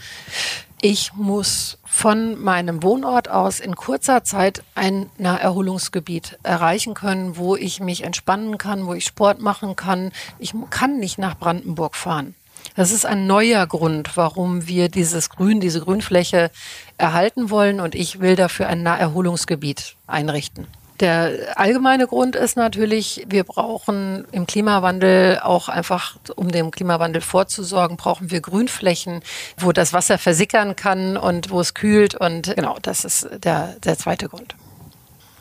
ich 0.82 1.12
muss 1.14 1.78
von 1.84 2.40
meinem 2.40 2.82
Wohnort 2.82 3.28
aus 3.28 3.60
in 3.60 3.76
kurzer 3.76 4.24
Zeit 4.24 4.62
ein 4.74 5.10
Naherholungsgebiet 5.18 6.38
erreichen 6.42 6.94
können, 6.94 7.36
wo 7.36 7.54
ich 7.54 7.80
mich 7.80 8.02
entspannen 8.02 8.56
kann, 8.56 8.86
wo 8.86 8.94
ich 8.94 9.04
Sport 9.04 9.40
machen 9.40 9.76
kann. 9.76 10.10
Ich 10.38 10.54
kann 10.70 10.98
nicht 10.98 11.18
nach 11.18 11.36
Brandenburg 11.38 11.96
fahren. 11.96 12.34
Das 12.76 12.92
ist 12.92 13.04
ein 13.04 13.26
neuer 13.26 13.66
Grund, 13.66 14.16
warum 14.16 14.66
wir 14.66 14.88
dieses 14.88 15.28
Grün, 15.28 15.60
diese 15.60 15.80
Grünfläche 15.80 16.50
erhalten 16.96 17.50
wollen 17.50 17.80
und 17.80 17.94
ich 17.94 18.20
will 18.20 18.36
dafür 18.36 18.68
ein 18.68 18.82
Naherholungsgebiet 18.82 19.96
einrichten. 20.06 20.66
Der 21.00 21.54
allgemeine 21.56 22.06
Grund 22.06 22.36
ist 22.36 22.56
natürlich, 22.56 23.24
wir 23.26 23.44
brauchen 23.44 24.26
im 24.32 24.46
Klimawandel 24.46 25.40
auch 25.40 25.70
einfach, 25.70 26.16
um 26.36 26.50
dem 26.50 26.70
Klimawandel 26.70 27.22
vorzusorgen, 27.22 27.96
brauchen 27.96 28.30
wir 28.30 28.42
Grünflächen, 28.42 29.22
wo 29.56 29.72
das 29.72 29.94
Wasser 29.94 30.18
versickern 30.18 30.76
kann 30.76 31.16
und 31.16 31.50
wo 31.50 31.60
es 31.60 31.72
kühlt. 31.72 32.14
Und 32.14 32.54
genau, 32.54 32.78
das 32.82 33.06
ist 33.06 33.28
der, 33.42 33.76
der 33.82 33.96
zweite 33.96 34.28
Grund. 34.28 34.54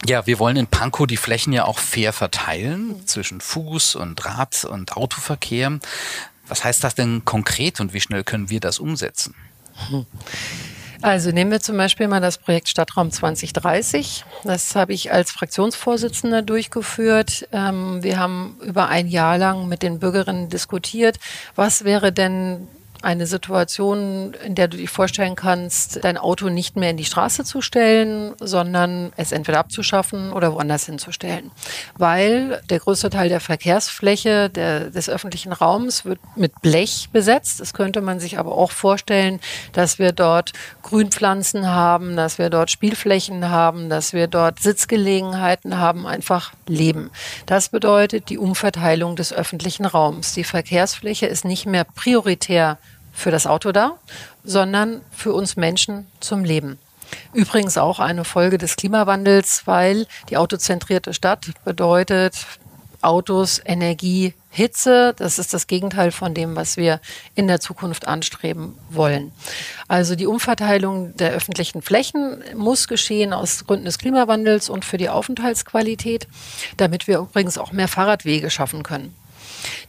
Ja, 0.05 0.25
wir 0.25 0.39
wollen 0.39 0.55
in 0.55 0.67
Pankow 0.67 1.05
die 1.07 1.17
Flächen 1.17 1.51
ja 1.51 1.65
auch 1.65 1.77
fair 1.77 2.13
verteilen 2.13 3.05
zwischen 3.05 3.41
Fuß- 3.41 3.97
und 3.97 4.25
Rad- 4.25 4.63
und 4.63 4.95
Autoverkehr. 4.95 5.79
Was 6.47 6.63
heißt 6.63 6.85
das 6.85 6.95
denn 6.95 7.25
konkret 7.25 7.81
und 7.81 7.93
wie 7.93 7.99
schnell 7.99 8.23
können 8.23 8.49
wir 8.49 8.61
das 8.61 8.79
umsetzen? 8.79 9.35
Hm. 9.89 10.05
Also 11.01 11.31
nehmen 11.31 11.51
wir 11.51 11.61
zum 11.61 11.77
Beispiel 11.77 12.07
mal 12.07 12.19
das 12.19 12.37
Projekt 12.37 12.67
Stadtraum 12.67 13.09
2030. 13.09 14.25
Das 14.43 14.75
habe 14.75 14.93
ich 14.93 15.13
als 15.13 15.31
Fraktionsvorsitzender 15.31 16.41
durchgeführt. 16.41 17.47
Ähm, 17.53 18.03
wir 18.03 18.19
haben 18.19 18.57
über 18.61 18.89
ein 18.89 19.07
Jahr 19.07 19.37
lang 19.37 19.69
mit 19.69 19.81
den 19.81 19.99
Bürgerinnen 19.99 20.49
diskutiert, 20.49 21.17
was 21.55 21.85
wäre 21.85 22.11
denn 22.11 22.67
eine 23.01 23.25
Situation, 23.25 24.33
in 24.45 24.55
der 24.55 24.67
du 24.67 24.77
dir 24.77 24.87
vorstellen 24.87 25.35
kannst, 25.35 26.03
dein 26.03 26.17
Auto 26.17 26.49
nicht 26.49 26.75
mehr 26.75 26.89
in 26.89 26.97
die 26.97 27.05
Straße 27.05 27.43
zu 27.43 27.61
stellen, 27.61 28.33
sondern 28.39 29.13
es 29.15 29.31
entweder 29.31 29.59
abzuschaffen 29.59 30.33
oder 30.33 30.53
woanders 30.53 30.85
hinzustellen. 30.85 31.51
Weil 31.97 32.61
der 32.69 32.79
größte 32.79 33.09
Teil 33.09 33.29
der 33.29 33.39
Verkehrsfläche 33.39 34.49
der, 34.49 34.89
des 34.89 35.09
öffentlichen 35.09 35.53
Raums 35.53 36.03
wird 36.03 36.19
mit 36.35 36.61
Blech 36.61 37.09
besetzt. 37.11 37.59
Das 37.59 37.73
könnte 37.73 38.01
man 38.01 38.19
sich 38.19 38.37
aber 38.37 38.57
auch 38.57 38.71
vorstellen, 38.71 39.39
dass 39.71 39.99
wir 39.99 40.11
dort 40.11 40.51
Grünpflanzen 40.83 41.67
haben, 41.67 42.15
dass 42.15 42.37
wir 42.37 42.49
dort 42.49 42.69
Spielflächen 42.69 43.49
haben, 43.49 43.89
dass 43.89 44.13
wir 44.13 44.27
dort 44.27 44.59
Sitzgelegenheiten 44.59 45.77
haben, 45.77 46.05
einfach 46.05 46.51
leben. 46.67 47.11
Das 47.45 47.69
bedeutet 47.69 48.29
die 48.29 48.37
Umverteilung 48.37 49.15
des 49.15 49.31
öffentlichen 49.31 49.85
Raums. 49.85 50.33
Die 50.33 50.43
Verkehrsfläche 50.43 51.27
ist 51.27 51.45
nicht 51.45 51.65
mehr 51.65 51.85
prioritär 51.85 52.77
für 53.19 53.31
das 53.31 53.45
Auto 53.45 53.71
da, 53.71 53.97
sondern 54.43 55.01
für 55.11 55.33
uns 55.33 55.55
Menschen 55.55 56.07
zum 56.19 56.43
Leben. 56.43 56.79
Übrigens 57.33 57.77
auch 57.77 57.99
eine 57.99 58.23
Folge 58.23 58.57
des 58.57 58.75
Klimawandels, 58.75 59.63
weil 59.65 60.07
die 60.29 60.37
autozentrierte 60.37 61.13
Stadt 61.13 61.47
bedeutet 61.65 62.45
Autos, 63.01 63.61
Energie, 63.63 64.33
Hitze. 64.49 65.13
Das 65.17 65.39
ist 65.39 65.53
das 65.53 65.67
Gegenteil 65.67 66.11
von 66.11 66.33
dem, 66.33 66.55
was 66.55 66.75
wir 66.75 66.99
in 67.35 67.47
der 67.47 67.59
Zukunft 67.59 68.07
anstreben 68.07 68.77
wollen. 68.89 69.31
Also 69.87 70.15
die 70.15 70.27
Umverteilung 70.27 71.15
der 71.15 71.31
öffentlichen 71.31 71.81
Flächen 71.81 72.43
muss 72.55 72.87
geschehen 72.87 73.31
aus 73.31 73.65
Gründen 73.65 73.85
des 73.85 73.99
Klimawandels 73.99 74.69
und 74.69 74.85
für 74.85 74.97
die 74.97 75.09
Aufenthaltsqualität, 75.09 76.27
damit 76.77 77.07
wir 77.07 77.19
übrigens 77.19 77.57
auch 77.57 77.71
mehr 77.71 77.87
Fahrradwege 77.87 78.49
schaffen 78.49 78.83
können. 78.83 79.15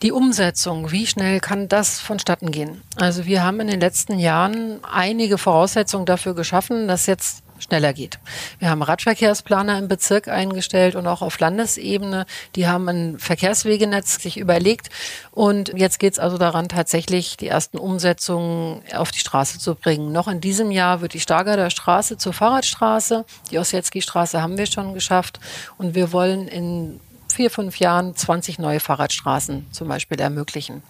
Die 0.02 0.12
Umsetzung, 0.12 0.90
wie 0.90 1.07
schnell 1.07 1.40
kann 1.40 1.69
das 1.69 2.00
vonstatten 2.00 2.50
gehen? 2.50 2.83
Also 2.97 3.26
wir 3.26 3.42
haben 3.42 3.61
in 3.61 3.69
den 3.69 3.80
letzten 3.80 4.19
Jahren 4.19 4.80
einige 4.85 5.38
Voraussetzungen 5.38 6.07
dafür 6.07 6.35
geschaffen, 6.35 6.88
dass 6.88 7.07
jetzt 7.07 7.42
schneller 7.62 7.92
geht. 7.92 8.19
Wir 8.59 8.71
haben 8.71 8.83
Radverkehrsplaner 8.83 9.78
im 9.78 9.88
Bezirk 9.88 10.28
eingestellt 10.28 10.97
und 10.97 11.07
auch 11.07 11.23
auf 11.23 11.38
Landesebene. 11.38 12.26
Die 12.57 12.66
haben 12.66 12.88
ein 12.88 13.19
Verkehrswegenetz 13.19 14.23
sich 14.23 14.38
überlegt. 14.38 14.88
Und 15.30 15.73
jetzt 15.76 15.99
geht 15.99 16.14
es 16.14 16.19
also 16.19 16.38
daran, 16.38 16.69
tatsächlich 16.69 17.37
die 17.37 17.49
ersten 17.49 17.78
Umsetzungen 17.78 18.83
auf 18.95 19.11
die 19.11 19.19
Straße 19.19 19.59
zu 19.59 19.75
bringen. 19.75 20.12
Noch 20.12 20.28
in 20.28 20.40
diesem 20.40 20.71
Jahr 20.71 21.00
wird 21.00 21.14
die 21.14 21.21
Stargarder 21.21 21.71
Straße 21.71 22.16
zur 22.16 22.33
Fahrradstraße. 22.33 23.25
Die 23.50 23.59
Ossietzky-Straße 23.59 24.40
haben 24.40 24.59
wir 24.59 24.66
schon 24.66 24.95
geschafft. 24.95 25.40
Und 25.78 25.95
wir 25.95 26.12
wollen 26.12 26.49
in 26.49 27.00
vier, 27.35 27.51
fünf 27.51 27.79
Jahren 27.79 28.15
20 28.15 28.59
neue 28.59 28.81
Fahrradstraßen 28.81 29.67
zum 29.73 29.89
Beispiel 29.89 30.21
ermöglichen. 30.21 30.83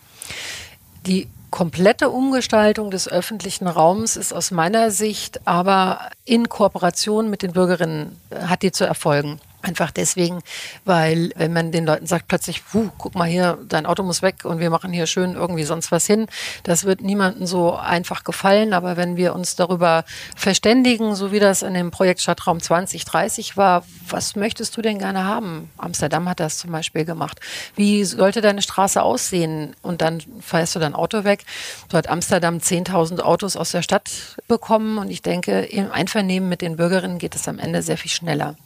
Die 1.07 1.29
komplette 1.51 2.11
Umgestaltung 2.11 2.91
des 2.91 3.09
öffentlichen 3.09 3.67
Raums 3.67 4.17
ist 4.17 4.33
aus 4.33 4.51
meiner 4.51 4.91
Sicht 4.91 5.47
aber 5.47 6.11
in 6.25 6.49
Kooperation 6.49 7.29
mit 7.29 7.43
den 7.43 7.53
Bürgerinnen 7.53 8.21
äh, 8.31 8.47
hat 8.47 8.63
die 8.63 8.73
zu 8.73 8.85
erfolgen. 8.85 9.41
Einfach 9.62 9.90
deswegen, 9.90 10.40
weil 10.87 11.33
wenn 11.37 11.52
man 11.52 11.71
den 11.71 11.85
Leuten 11.85 12.07
sagt 12.07 12.29
plötzlich, 12.29 12.64
puh, 12.64 12.90
guck 12.97 13.14
mal 13.14 13.29
hier, 13.29 13.59
dein 13.69 13.85
Auto 13.85 14.02
muss 14.02 14.23
weg 14.23 14.45
und 14.45 14.59
wir 14.59 14.71
machen 14.71 14.90
hier 14.90 15.07
schön 15.07 15.35
irgendwie 15.35 15.64
sonst 15.64 15.93
was 15.93 16.07
hin, 16.07 16.29
das 16.62 16.85
wird 16.85 17.02
niemandem 17.02 17.47
so 17.47 17.75
einfach 17.76 18.25
gefallen. 18.25 18.73
Aber 18.73 18.97
wenn 18.97 19.17
wir 19.17 19.35
uns 19.35 19.57
darüber 19.57 20.05
verständigen, 20.35 21.14
so 21.14 21.31
wie 21.31 21.40
das 21.40 21.61
in 21.61 21.75
dem 21.75 21.90
Projekt 21.90 22.23
Stadtraum 22.23 22.61
2030 22.61 23.59
war, 23.59 23.85
was 24.09 24.35
möchtest 24.35 24.76
du 24.79 24.83
denn 24.83 24.99
gerne 24.99 25.25
haben? 25.25 25.71
Amsterdam 25.76 26.26
hat 26.26 26.40
das 26.40 26.57
zum 26.57 26.73
Beispiel 26.73 27.05
gemacht. 27.05 27.38
Wie 27.76 28.05
sollte 28.05 28.40
deine 28.40 28.62
Straße 28.62 29.02
aussehen? 29.02 29.76
Und 29.83 30.00
dann 30.00 30.23
fährst 30.40 30.75
du 30.75 30.79
dein 30.79 30.95
Auto 30.95 31.25
weg. 31.25 31.45
So 31.90 31.99
hat 31.99 32.09
Amsterdam 32.09 32.59
10.000 32.59 33.21
Autos 33.21 33.57
aus 33.57 33.73
der 33.73 33.83
Stadt 33.83 34.37
bekommen 34.49 34.97
und 34.97 35.11
ich 35.11 35.21
denke, 35.21 35.61
im 35.61 35.93
Einvernehmen 35.93 36.49
mit 36.49 36.62
den 36.62 36.76
Bürgerinnen 36.76 37.19
geht 37.19 37.35
es 37.35 37.47
am 37.47 37.59
Ende 37.59 37.83
sehr 37.83 37.99
viel 37.99 38.11
schneller. 38.11 38.57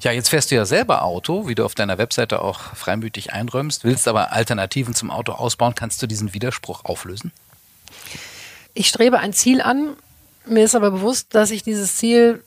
Ja, 0.00 0.12
jetzt 0.12 0.28
fährst 0.28 0.50
du 0.50 0.54
ja 0.54 0.64
selber 0.64 1.02
Auto, 1.02 1.48
wie 1.48 1.54
du 1.54 1.64
auf 1.64 1.74
deiner 1.74 1.98
Webseite 1.98 2.42
auch 2.42 2.60
freimütig 2.74 3.32
einräumst, 3.32 3.84
willst 3.84 4.08
aber 4.08 4.32
Alternativen 4.32 4.94
zum 4.94 5.10
Auto 5.10 5.32
ausbauen. 5.32 5.74
Kannst 5.74 6.02
du 6.02 6.06
diesen 6.06 6.34
Widerspruch 6.34 6.84
auflösen? 6.84 7.32
Ich 8.74 8.88
strebe 8.88 9.18
ein 9.18 9.32
Ziel 9.32 9.60
an. 9.60 9.96
Mir 10.46 10.64
ist 10.64 10.74
aber 10.74 10.90
bewusst, 10.90 11.34
dass 11.34 11.50
ich 11.50 11.62
dieses 11.62 11.96
Ziel 11.96 12.42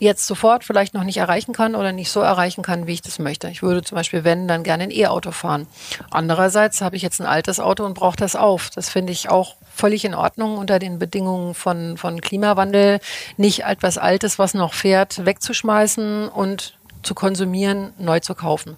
jetzt 0.00 0.26
sofort 0.26 0.64
vielleicht 0.64 0.94
noch 0.94 1.04
nicht 1.04 1.18
erreichen 1.18 1.52
kann 1.52 1.74
oder 1.74 1.92
nicht 1.92 2.10
so 2.10 2.20
erreichen 2.20 2.62
kann, 2.62 2.86
wie 2.86 2.94
ich 2.94 3.02
das 3.02 3.18
möchte. 3.18 3.48
Ich 3.48 3.62
würde 3.62 3.82
zum 3.82 3.96
Beispiel, 3.96 4.24
wenn, 4.24 4.48
dann 4.48 4.62
gerne 4.62 4.84
ein 4.84 4.90
E-Auto 4.90 5.30
fahren. 5.30 5.66
Andererseits 6.10 6.80
habe 6.80 6.96
ich 6.96 7.02
jetzt 7.02 7.20
ein 7.20 7.26
altes 7.26 7.60
Auto 7.60 7.84
und 7.84 7.94
brauche 7.94 8.16
das 8.16 8.36
auf. 8.36 8.70
Das 8.70 8.88
finde 8.88 9.12
ich 9.12 9.30
auch 9.30 9.56
völlig 9.74 10.04
in 10.04 10.14
Ordnung 10.14 10.56
unter 10.58 10.78
den 10.78 10.98
Bedingungen 10.98 11.54
von, 11.54 11.96
von 11.96 12.20
Klimawandel, 12.20 13.00
nicht 13.36 13.64
etwas 13.64 13.98
Altes, 13.98 14.38
was 14.38 14.54
noch 14.54 14.74
fährt, 14.74 15.24
wegzuschmeißen 15.24 16.28
und 16.28 16.78
zu 17.02 17.14
konsumieren, 17.14 17.92
neu 17.98 18.20
zu 18.20 18.34
kaufen. 18.34 18.76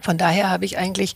Von 0.00 0.18
daher 0.18 0.50
habe 0.50 0.64
ich 0.64 0.78
eigentlich 0.78 1.14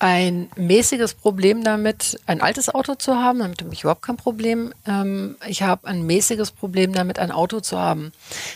ein 0.00 0.48
mäßiges 0.56 1.14
Problem 1.14 1.62
damit, 1.62 2.18
ein 2.26 2.40
altes 2.40 2.74
Auto 2.74 2.94
zu 2.94 3.16
haben. 3.16 3.38
Damit 3.38 3.62
habe 3.62 3.72
ich 3.72 3.82
überhaupt 3.82 4.02
kein 4.02 4.16
Problem. 4.16 4.72
Ähm, 4.86 5.36
ich 5.46 5.62
habe 5.62 5.86
ein 5.86 6.04
mäßiges 6.04 6.50
Problem 6.50 6.92
damit, 6.92 7.18
ein 7.18 7.30
Auto 7.30 7.60
zu 7.60 7.78
haben. 7.78 8.12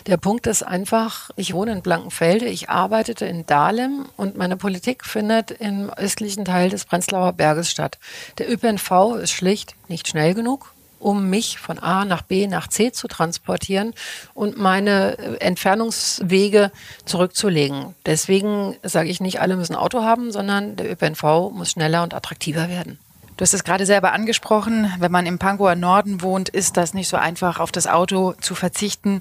Der 0.07 0.17
Punkt 0.17 0.47
ist 0.47 0.63
einfach, 0.63 1.31
ich 1.37 1.55
wohne 1.55 1.73
in 1.73 1.83
Blankenfelde, 1.83 2.47
ich 2.47 2.71
arbeitete 2.71 3.27
in 3.27 3.47
Dahlem 3.47 4.07
und 4.17 4.37
meine 4.37 4.57
Politik 4.57 5.05
findet 5.05 5.51
im 5.51 5.91
östlichen 5.91 6.47
Teil 6.47 6.71
des 6.71 6.87
Prenzlauer 6.87 7.35
Berges 7.35 7.71
statt. 7.71 7.99
Der 8.39 8.51
ÖPNV 8.51 9.17
ist 9.23 9.33
schlicht 9.33 9.75
nicht 9.89 10.09
schnell 10.09 10.35
genug 10.35 10.74
um 11.04 11.28
mich 11.28 11.58
von 11.58 11.78
A 11.78 12.06
nach 12.06 12.23
B 12.23 12.46
nach 12.46 12.66
C 12.66 12.90
zu 12.90 13.08
transportieren 13.08 13.92
und 14.32 14.56
meine 14.56 15.18
äh, 15.18 15.37
Entfernungswege 15.37 16.73
zurückzulegen. 17.04 17.94
Deswegen 18.06 18.76
sage 18.82 19.11
ich 19.11 19.20
nicht, 19.20 19.40
alle 19.40 19.56
müssen 19.56 19.76
Auto 19.76 20.02
haben, 20.02 20.32
sondern 20.32 20.76
der 20.76 20.90
ÖPNV 20.90 21.50
muss 21.52 21.73
schneller 21.73 22.02
und 22.02 22.14
attraktiver 22.14 22.68
werden. 22.70 22.99
Du 23.37 23.42
hast 23.42 23.52
es 23.52 23.64
gerade 23.64 23.84
selber 23.84 24.12
angesprochen, 24.12 24.90
wenn 24.99 25.12
man 25.12 25.26
im 25.26 25.38
Pankower 25.38 25.75
Norden 25.75 26.23
wohnt, 26.23 26.49
ist 26.49 26.76
das 26.76 26.94
nicht 26.94 27.08
so 27.08 27.16
einfach, 27.16 27.58
auf 27.58 27.73
das 27.73 27.87
Auto 27.87 28.32
zu 28.40 28.54
verzichten. 28.54 29.18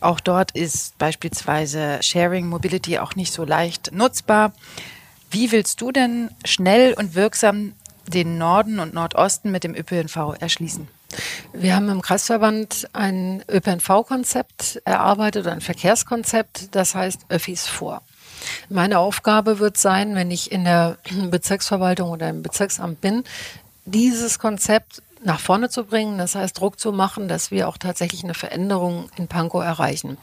Auch 0.00 0.20
dort 0.20 0.52
ist 0.52 0.96
beispielsweise 0.98 1.98
Sharing 2.00 2.46
Mobility 2.46 2.98
auch 2.98 3.14
nicht 3.16 3.32
so 3.32 3.44
leicht 3.44 3.90
nutzbar. 3.92 4.52
Wie 5.30 5.52
willst 5.52 5.80
du 5.80 5.90
denn 5.90 6.30
schnell 6.44 6.94
und 6.94 7.14
wirksam 7.14 7.72
den 8.06 8.38
Norden 8.38 8.78
und 8.78 8.94
Nordosten 8.94 9.50
mit 9.50 9.64
dem 9.64 9.74
ÖPNV 9.74 10.36
erschließen? 10.38 10.88
Wir 11.52 11.76
haben 11.76 11.88
im 11.88 12.02
Kreisverband 12.02 12.88
ein 12.92 13.42
ÖPNV-Konzept 13.48 14.82
erarbeitet, 14.84 15.46
ein 15.46 15.60
Verkehrskonzept, 15.60 16.74
das 16.74 16.94
heißt 16.94 17.26
Öffis 17.28 17.66
vor. 17.66 18.02
Meine 18.68 18.98
Aufgabe 18.98 19.58
wird 19.58 19.78
sein, 19.78 20.14
wenn 20.14 20.30
ich 20.30 20.52
in 20.52 20.64
der 20.64 20.98
Bezirksverwaltung 21.30 22.10
oder 22.10 22.28
im 22.28 22.42
Bezirksamt 22.42 23.00
bin, 23.00 23.24
dieses 23.84 24.38
Konzept 24.38 25.02
nach 25.24 25.40
vorne 25.40 25.70
zu 25.70 25.84
bringen, 25.84 26.18
das 26.18 26.34
heißt 26.34 26.60
Druck 26.60 26.78
zu 26.78 26.92
machen, 26.92 27.28
dass 27.28 27.50
wir 27.50 27.68
auch 27.68 27.78
tatsächlich 27.78 28.22
eine 28.22 28.34
Veränderung 28.34 29.08
in 29.16 29.28
Pankow 29.28 29.64
erreichen. 29.64 30.18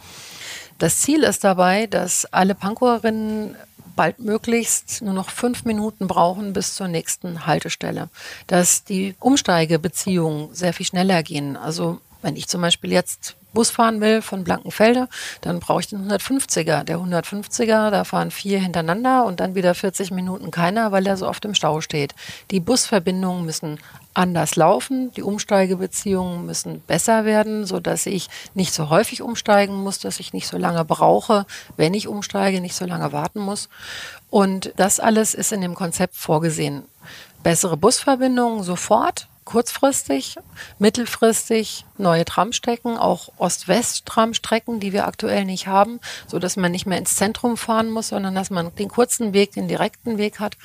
Das 0.78 1.00
Ziel 1.00 1.24
ist 1.24 1.44
dabei, 1.44 1.88
dass 1.88 2.26
alle 2.32 2.56
Pankoerinnen 2.56 3.56
baldmöglichst 3.96 5.02
nur 5.02 5.14
noch 5.14 5.30
fünf 5.30 5.66
Minuten 5.66 6.08
brauchen 6.08 6.54
bis 6.54 6.76
zur 6.76 6.88
nächsten 6.88 7.46
Haltestelle. 7.46 8.10
Dass 8.48 8.84
die 8.84 9.16
Umsteigebeziehungen 9.20 10.54
sehr 10.54 10.74
viel 10.74 10.86
schneller 10.86 11.24
gehen. 11.24 11.58
Also 11.58 12.00
wenn 12.22 12.36
ich 12.36 12.48
zum 12.48 12.62
Beispiel 12.62 12.92
jetzt 12.92 13.36
Bus 13.54 13.70
fahren 13.70 14.02
will 14.02 14.22
von 14.22 14.44
Blankenfelde, 14.44 15.08
dann 15.42 15.60
brauche 15.60 15.82
ich 15.82 15.88
den 15.88 16.10
150er. 16.10 16.84
Der 16.84 16.98
150er, 16.98 17.92
da 17.92 18.04
fahren 18.04 18.32
vier 18.32 18.60
hintereinander 18.60 19.26
und 19.26 19.40
dann 19.40 19.56
wieder 19.56 19.76
40 19.76 20.12
Minuten 20.12 20.52
keiner, 20.52 20.92
weil 20.92 21.08
er 21.08 21.18
so 21.18 21.28
oft 21.28 21.46
im 21.46 21.54
Stau 21.54 21.82
steht. 21.82 22.16
Die 22.52 22.60
Busverbindungen 22.60 23.46
müssen 23.46 23.80
anders 24.14 24.56
laufen, 24.56 25.12
die 25.12 25.24
Umsteigebeziehungen 25.24 26.46
müssen 26.46 26.82
besser 26.82 27.26
werden, 27.26 27.66
so 27.66 27.80
dass 27.80 28.06
ich 28.06 28.30
nicht 28.54 28.74
so 28.74 28.90
häufig 28.90 29.22
umsteigen 29.22 29.76
muss, 29.76 30.00
dass 30.00 30.20
ich 30.20 30.34
nicht 30.34 30.48
so 30.48 30.58
lange 30.58 30.86
brauche, 30.86 31.46
wenn 31.78 31.94
ich 31.94 32.08
umsteige, 32.08 32.62
nicht 32.62 32.76
so 32.76 32.86
lange 32.86 33.12
warten 33.12 33.40
muss. 33.40 33.70
Und 34.30 34.74
das 34.78 35.00
alles 35.00 35.34
ist 35.34 35.52
in 35.52 35.62
dem 35.62 35.76
Konzept 35.76 36.16
vorgesehen. 36.16 36.84
Bessere 37.44 37.78
Busverbindungen 37.78 38.64
sofort, 38.64 39.28
kurzfristig, 39.46 40.38
mittelfristig 40.80 41.86
neue 41.98 42.26
Tramstrecken, 42.26 42.98
auch 42.98 43.30
Ost-West-Tramstrecken, 43.38 44.80
die 44.80 44.94
wir 44.94 45.08
aktuell 45.08 45.46
nicht 45.46 45.68
haben, 45.68 46.00
so 46.28 46.40
dass 46.40 46.56
man 46.56 46.72
nicht 46.72 46.86
mehr 46.86 46.98
ins 46.98 47.16
Zentrum 47.16 47.58
fahren 47.58 47.90
muss, 47.90 48.10
sondern 48.10 48.36
dass 48.36 48.50
man 48.50 48.74
den 48.76 48.90
kurzen 48.90 49.34
Weg, 49.34 49.54
den 49.54 49.68
direkten 49.68 50.18
Weg 50.18 50.40
hat. 50.40 50.58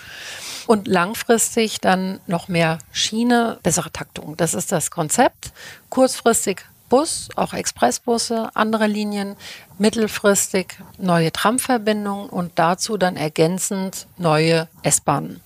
Und 0.67 0.89
langfristig 0.89 1.81
dann 1.81 2.21
noch 2.27 2.49
mehr 2.49 2.79
Schiene, 2.93 3.59
bessere 3.63 3.91
Taktung. 3.91 4.37
Das 4.37 4.55
ist 4.55 4.73
das 4.73 4.91
Konzept. 4.91 5.53
Kurzfristig 5.91 6.65
Bus, 6.89 7.29
auch 7.37 7.53
Expressbusse, 7.53 8.51
andere 8.55 8.87
Linien, 8.87 9.37
mittelfristig 9.79 10.79
neue 10.97 11.33
Tramverbindungen 11.33 12.31
und 12.31 12.53
dazu 12.57 12.97
dann 12.97 13.17
ergänzend 13.17 14.07
neue 14.17 14.69
S-Bahnen. 14.83 15.41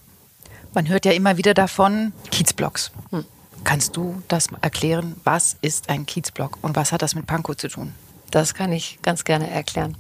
Man 0.74 0.88
hört 0.88 1.04
ja 1.04 1.12
immer 1.12 1.36
wieder 1.36 1.52
davon, 1.52 2.12
Kiezblocks. 2.30 2.92
Hm. 3.10 3.26
Kannst 3.62 3.96
du 3.96 4.22
das 4.28 4.48
erklären? 4.62 5.16
Was 5.22 5.56
ist 5.60 5.90
ein 5.90 6.06
Kiezblock 6.06 6.58
und 6.62 6.76
was 6.76 6.92
hat 6.92 7.02
das 7.02 7.14
mit 7.14 7.26
Pankow 7.26 7.56
zu 7.56 7.68
tun? 7.68 7.92
Das 8.30 8.54
kann 8.54 8.72
ich 8.72 8.98
ganz 9.02 9.24
gerne 9.24 9.50
erklären. 9.50 9.96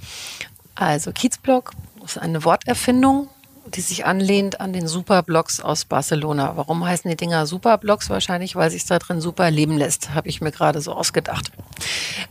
Also 0.74 1.12
Kiezblock 1.12 1.72
ist 2.02 2.16
eine 2.16 2.44
Worterfindung, 2.44 3.28
die 3.66 3.82
sich 3.82 4.06
anlehnt 4.06 4.60
an 4.60 4.72
den 4.72 4.88
Superblocks 4.88 5.60
aus 5.60 5.84
Barcelona. 5.84 6.56
Warum 6.56 6.84
heißen 6.84 7.08
die 7.08 7.16
Dinger 7.16 7.44
Superblocks? 7.44 8.08
Wahrscheinlich, 8.08 8.56
weil 8.56 8.70
sich 8.70 8.86
da 8.86 8.98
drin 8.98 9.20
super 9.20 9.50
leben 9.50 9.76
lässt, 9.76 10.14
habe 10.14 10.28
ich 10.28 10.40
mir 10.40 10.52
gerade 10.52 10.80
so 10.80 10.94
ausgedacht. 10.94 11.52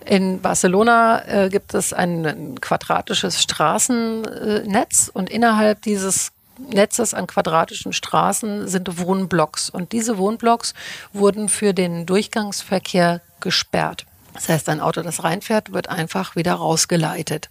In 0.03 0.41
Barcelona 0.41 1.25
äh, 1.27 1.50
gibt 1.50 1.75
es 1.75 1.93
ein, 1.93 2.25
ein 2.25 2.60
quadratisches 2.60 3.41
Straßennetz 3.41 5.12
und 5.13 5.29
innerhalb 5.29 5.83
dieses 5.83 6.31
Netzes 6.58 7.13
an 7.13 7.27
quadratischen 7.27 7.93
Straßen 7.93 8.67
sind 8.67 9.00
Wohnblocks. 9.00 9.70
Und 9.70 9.91
diese 9.91 10.17
Wohnblocks 10.17 10.74
wurden 11.13 11.50
für 11.50 11.74
den 11.74 12.05
Durchgangsverkehr 12.05 13.22
gesperrt. 13.39 14.05
Das 14.34 14.50
heißt, 14.50 14.70
ein 14.70 14.79
Auto, 14.79 15.01
das 15.01 15.24
reinfährt, 15.24 15.74
wird 15.74 15.89
einfach 15.89 16.36
wieder 16.36 16.53
rausgeleitet. 16.53 17.50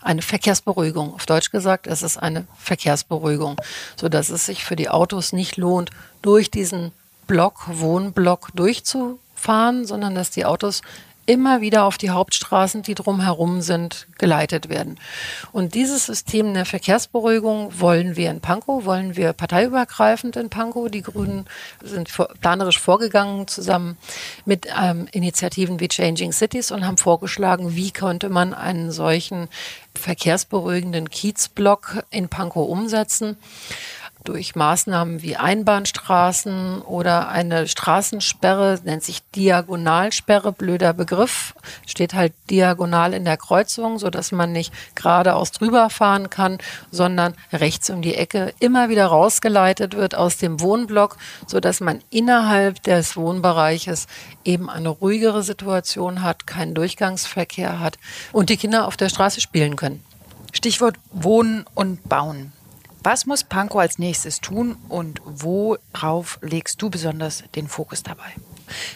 Eine 0.00 0.22
Verkehrsberuhigung. 0.22 1.14
Auf 1.14 1.26
Deutsch 1.26 1.50
gesagt, 1.50 1.86
es 1.86 2.02
ist 2.02 2.18
eine 2.18 2.46
Verkehrsberuhigung, 2.58 3.56
sodass 3.96 4.28
es 4.28 4.46
sich 4.46 4.64
für 4.64 4.76
die 4.76 4.88
Autos 4.88 5.32
nicht 5.32 5.56
lohnt, 5.56 5.90
durch 6.22 6.50
diesen 6.50 6.92
Block, 7.26 7.66
Wohnblock 7.66 8.50
durchzufahren, 8.54 9.86
sondern 9.86 10.14
dass 10.14 10.30
die 10.30 10.44
Autos 10.44 10.82
immer 11.30 11.60
wieder 11.60 11.84
auf 11.84 11.96
die 11.96 12.10
Hauptstraßen, 12.10 12.82
die 12.82 12.96
drumherum 12.96 13.60
sind, 13.60 14.08
geleitet 14.18 14.68
werden. 14.68 14.98
Und 15.52 15.74
dieses 15.74 16.06
System 16.06 16.52
der 16.54 16.66
Verkehrsberuhigung 16.66 17.78
wollen 17.78 18.16
wir 18.16 18.32
in 18.32 18.40
Pankow, 18.40 18.84
wollen 18.84 19.14
wir 19.14 19.32
parteiübergreifend 19.32 20.34
in 20.34 20.50
Pankow. 20.50 20.90
Die 20.90 21.02
Grünen 21.02 21.46
sind 21.84 22.10
planerisch 22.40 22.80
vorgegangen 22.80 23.46
zusammen 23.46 23.96
mit 24.44 24.66
ähm, 24.76 25.06
Initiativen 25.12 25.78
wie 25.78 25.86
Changing 25.86 26.32
Cities 26.32 26.72
und 26.72 26.84
haben 26.84 26.96
vorgeschlagen, 26.96 27.76
wie 27.76 27.92
könnte 27.92 28.28
man 28.28 28.52
einen 28.52 28.90
solchen 28.90 29.48
verkehrsberuhigenden 29.94 31.10
Kiezblock 31.10 32.02
in 32.10 32.28
Pankow 32.28 32.68
umsetzen 32.68 33.36
durch 34.24 34.54
Maßnahmen 34.54 35.22
wie 35.22 35.36
Einbahnstraßen 35.36 36.82
oder 36.82 37.28
eine 37.28 37.66
Straßensperre, 37.68 38.78
nennt 38.84 39.02
sich 39.02 39.22
Diagonalsperre, 39.34 40.52
blöder 40.52 40.92
Begriff, 40.92 41.54
steht 41.86 42.14
halt 42.14 42.32
diagonal 42.50 43.14
in 43.14 43.24
der 43.24 43.36
Kreuzung, 43.36 43.98
so 43.98 44.10
dass 44.10 44.32
man 44.32 44.52
nicht 44.52 44.72
geradeaus 44.94 45.52
drüber 45.52 45.90
fahren 45.90 46.30
kann, 46.30 46.58
sondern 46.90 47.34
rechts 47.52 47.88
um 47.90 48.02
die 48.02 48.14
Ecke 48.14 48.52
immer 48.60 48.88
wieder 48.88 49.06
rausgeleitet 49.06 49.94
wird 49.94 50.14
aus 50.14 50.36
dem 50.36 50.60
Wohnblock, 50.60 51.16
so 51.46 51.60
dass 51.60 51.80
man 51.80 52.00
innerhalb 52.10 52.82
des 52.82 53.16
Wohnbereiches 53.16 54.06
eben 54.44 54.68
eine 54.68 54.90
ruhigere 54.90 55.42
Situation 55.42 56.22
hat, 56.22 56.46
keinen 56.46 56.74
Durchgangsverkehr 56.74 57.80
hat 57.80 57.98
und 58.32 58.50
die 58.50 58.56
Kinder 58.56 58.86
auf 58.86 58.96
der 58.96 59.08
Straße 59.08 59.40
spielen 59.40 59.76
können. 59.76 60.04
Stichwort 60.52 60.96
Wohnen 61.12 61.64
und 61.74 62.08
Bauen. 62.08 62.52
Was 63.02 63.24
muss 63.24 63.44
Pankow 63.44 63.80
als 63.80 63.98
nächstes 63.98 64.40
tun 64.40 64.76
und 64.88 65.20
worauf 65.24 66.38
legst 66.42 66.82
du 66.82 66.90
besonders 66.90 67.44
den 67.54 67.66
Fokus 67.66 68.02
dabei? 68.02 68.34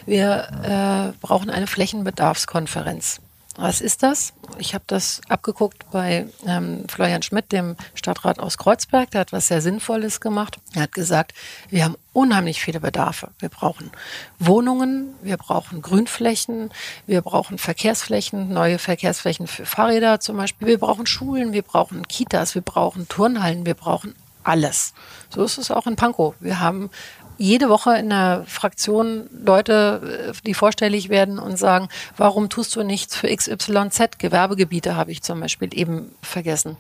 Wir 0.07 1.15
äh, 1.15 1.19
brauchen 1.21 1.51
eine 1.51 1.67
Flächenbedarfskonferenz. 1.67 3.21
Was 3.57 3.81
ist 3.81 4.03
das? 4.03 4.33
Ich 4.59 4.75
habe 4.75 4.85
das 4.89 5.21
abgeguckt 5.29 5.89
bei 5.93 6.27
ähm, 6.45 6.85
Florian 6.89 7.23
Schmidt, 7.23 7.53
dem 7.53 7.77
Stadtrat 7.95 8.41
aus 8.41 8.59
Kreuzberg. 8.59 9.13
Der 9.13 9.21
hat 9.21 9.33
was 9.33 9.47
sehr 9.47 9.61
Sinnvolles 9.61 10.21
gemacht. 10.21 10.59
Er 10.75 10.83
hat 10.83 10.93
gesagt, 10.93 11.35
wir 11.71 11.85
haben 11.85 11.97
unheimlich 12.13 12.61
viele 12.61 12.81
Bedarfe. 12.81 13.31
Wir 13.39 13.49
brauchen 13.49 13.93
Wohnungen, 14.41 15.15
wir 15.23 15.37
brauchen 15.37 15.83
Grünflächen, 15.83 16.71
wir 17.07 17.23
brauchen 17.23 17.59
Verkehrsflächen, 17.59 18.53
neue 18.53 18.81
Verkehrsflächen 18.81 19.47
für 19.47 19.67
Fahrräder 19.67 20.19
zum 20.19 20.37
Beispiel. 20.37 20.67
Wir 20.67 20.79
brauchen 20.79 21.07
Schulen, 21.07 21.53
wir 21.53 21.63
brauchen 21.63 22.09
Kitas, 22.09 22.57
wir 22.57 22.63
brauchen 22.63 23.09
Turnhallen, 23.09 23.67
wir 23.67 23.75
brauchen 23.75 24.15
alles. 24.43 24.95
So 25.31 25.43
ist 25.43 25.59
es 25.59 25.71
auch 25.71 25.87
in 25.87 25.97
Pankow. 25.97 26.35
Wir 26.41 26.61
haben 26.61 26.91
jede 27.39 27.69
Woche 27.69 27.97
in 27.97 28.11
der 28.11 28.45
Fraktion 28.47 29.29
Leute, 29.45 30.31
äh, 30.31 30.47
die 30.47 30.55
vorstellig 30.55 31.09
werden 31.09 31.39
und 31.39 31.59
sagen, 31.59 31.89
warum 32.17 32.49
tust 32.49 32.75
du 32.77 32.83
nichts 32.83 33.17
für 33.17 33.35
XYZ? 33.35 34.19
Gewerbegebiete 34.19 34.97
habe 34.97 35.13
ich 35.13 35.23
zum 35.23 35.41
Beispiel 35.41 35.71
eben 35.73 36.15
vergessen. 36.23 36.77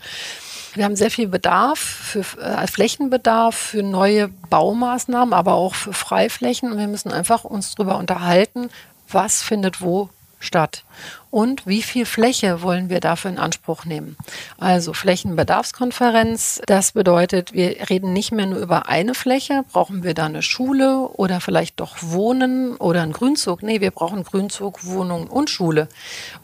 Wir 0.75 0.85
haben 0.85 0.97
sehr 0.97 1.11
viel 1.11 1.29
Bedarf 1.29 1.79
für 1.79 2.25
äh, 2.41 2.67
Flächenbedarf 2.67 3.55
für 3.55 3.83
neue 3.83 4.29
Baumaßnahmen, 4.51 5.33
aber 5.33 5.55
auch 5.55 5.75
für 5.75 5.93
Freiflächen. 5.93 6.73
Und 6.73 6.79
wir 6.79 6.89
müssen 6.89 7.13
einfach 7.13 7.45
uns 7.45 7.75
darüber 7.77 7.97
unterhalten, 7.97 8.71
was 9.09 9.43
findet 9.43 9.81
wo 9.81 10.11
statt 10.45 10.85
und 11.31 11.67
wie 11.67 11.83
viel 11.83 12.07
Fläche 12.07 12.63
wollen 12.63 12.89
wir 12.91 13.01
dafür 13.01 13.33
in 13.33 13.39
Anspruch 13.39 13.85
nehmen. 13.85 14.17
Also 14.59 14.93
Flächenbedarfskonferenz, 14.93 16.63
das 16.67 16.93
bedeutet, 16.93 17.53
wir 17.53 17.91
reden 17.91 18.13
nicht 18.13 18.31
mehr 18.31 18.47
nur 18.47 18.61
über 18.61 18.89
eine 18.89 19.15
Fläche, 19.15 19.65
brauchen 19.73 20.05
wir 20.05 20.15
da 20.15 20.27
eine 20.27 20.43
Schule 20.43 21.09
oder 21.09 21.41
vielleicht 21.41 21.81
doch 21.81 21.97
Wohnen 22.01 22.77
oder 22.77 23.03
einen 23.03 23.13
Grünzug. 23.13 23.65
Nee, 23.65 23.81
wir 23.81 23.91
brauchen 23.91 24.23
Grünzug, 24.23 24.85
Wohnung 24.85 25.27
und 25.27 25.51
Schule. 25.51 25.89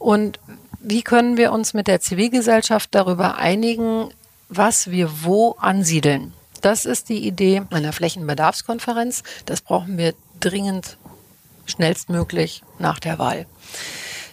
Und 0.01 0.41
wie 0.81 1.03
können 1.03 1.37
wir 1.37 1.53
uns 1.53 1.75
mit 1.75 1.87
der 1.87 2.01
Zivilgesellschaft 2.01 2.89
darüber 2.93 3.37
einigen, 3.37 4.09
was 4.49 4.91
wir 4.91 5.23
wo 5.23 5.53
ansiedeln? 5.61 6.33
Das 6.63 6.85
ist 6.85 7.09
die 7.09 7.27
Idee 7.27 7.63
einer 7.71 7.93
Flächenbedarfskonferenz. 7.93 9.23
Das 9.47 9.61
brauchen 9.61 9.99
wir 9.99 10.15
dringend 10.41 10.97
schnellstmöglich 11.71 12.63
nach 12.79 12.99
der 12.99 13.19
Wahl. 13.19 13.47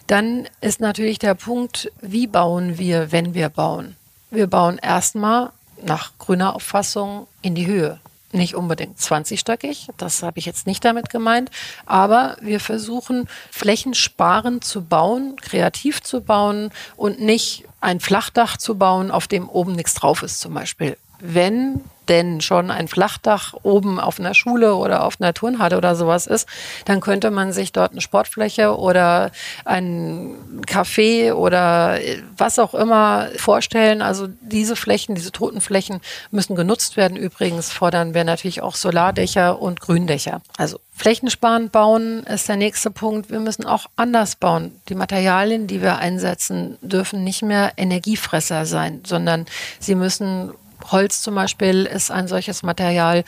Dann 0.08 0.48
ist 0.62 0.80
natürlich 0.80 1.20
der 1.20 1.36
Punkt, 1.36 1.92
wie 2.02 2.28
bauen 2.28 2.78
wir, 2.78 3.12
wenn 3.12 3.34
wir 3.34 3.50
bauen? 3.50 3.96
Wir 4.32 4.48
bauen 4.48 4.78
erstmal 4.78 5.52
nach 5.84 6.18
grüner 6.18 6.56
Auffassung 6.56 7.28
in 7.42 7.56
die 7.56 7.68
Höhe. 7.68 8.00
Nicht 8.34 8.56
unbedingt 8.56 9.00
20-stöckig, 9.00 9.88
das 9.96 10.22
habe 10.22 10.38
ich 10.40 10.46
jetzt 10.46 10.68
nicht 10.68 10.84
damit 10.84 11.10
gemeint, 11.10 11.50
aber 11.86 12.36
wir 12.42 12.60
versuchen 12.60 13.30
flächensparend 13.52 14.66
zu 14.66 14.84
bauen, 14.84 15.38
kreativ 15.38 16.04
zu 16.04 16.22
bauen 16.22 16.72
und 16.98 17.22
nicht 17.22 17.64
ein 17.80 18.02
Flachdach 18.02 18.58
zu 18.58 18.78
bauen, 18.78 19.12
auf 19.12 19.28
dem 19.28 19.48
oben 19.48 19.74
nichts 19.74 19.94
drauf 19.94 20.24
ist 20.24 20.42
zum 20.42 20.54
Beispiel. 20.54 20.98
Wenn 21.20 21.82
denn 22.08 22.42
schon 22.42 22.72
ein 22.72 22.88
Flachdach 22.88 23.54
oben 23.64 24.00
auf 24.00 24.20
einer 24.20 24.34
Schule 24.34 24.76
oder 24.76 25.04
auf 25.04 25.20
einer 25.20 25.34
Turnhalle 25.34 25.78
oder 25.78 25.96
sowas 25.96 26.28
ist, 26.28 26.48
dann 26.86 27.02
könnte 27.02 27.32
man 27.32 27.52
sich 27.52 27.72
dort 27.72 27.92
eine 27.92 28.02
Sportfläche 28.02 28.78
oder 28.78 29.32
ein 29.66 30.36
Café 30.66 31.34
oder 31.34 32.00
was 32.38 32.60
auch 32.60 32.74
immer 32.74 33.28
vorstellen. 33.38 34.02
Also 34.02 34.28
diese 34.42 34.76
Flächen, 34.76 35.16
diese 35.16 35.32
toten 35.32 35.62
Flächen 35.62 36.02
müssen 36.32 36.56
genutzt 36.56 36.98
werden. 36.98 37.18
Übrigens 37.18 37.72
fordern 37.72 38.14
wir 38.14 38.24
natürlich 38.24 38.62
auch 38.62 38.76
Solardächer 38.76 39.62
und 39.62 39.82
Gründächer. 39.82 40.42
Also 40.58 40.80
Flächensparend 40.94 41.72
bauen 41.72 42.24
ist 42.24 42.50
der 42.50 42.56
nächste 42.56 42.90
Punkt. 42.90 43.30
Wir 43.30 43.40
müssen 43.40 43.66
auch 43.66 43.86
anders 43.96 44.36
bauen. 44.36 44.82
Die 44.90 44.96
Materialien, 44.96 45.68
die 45.68 45.82
wir 45.82 45.98
einsetzen, 46.00 46.78
dürfen 46.82 47.24
nicht 47.24 47.44
mehr 47.44 47.74
Energiefresser 47.78 48.66
sein, 48.66 49.02
sondern 49.06 49.46
sie 49.80 49.94
müssen 49.94 50.54
Holz 50.86 51.22
zum 51.22 51.36
Beispiel 51.36 51.86
ist 51.86 52.12
ein 52.12 52.28
solches 52.28 52.64
Material, 52.64 53.24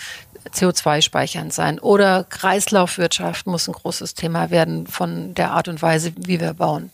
CO2-speichernd 0.54 1.54
sein. 1.54 1.80
Oder 1.80 2.24
Kreislaufwirtschaft 2.24 3.46
muss 3.48 3.68
ein 3.68 3.74
großes 3.74 4.14
Thema 4.14 4.50
werden 4.50 4.88
von 4.88 5.34
der 5.36 5.52
Art 5.52 5.68
und 5.68 5.82
Weise, 5.82 6.14
wie 6.16 6.40
wir 6.40 6.54
bauen. 6.54 6.92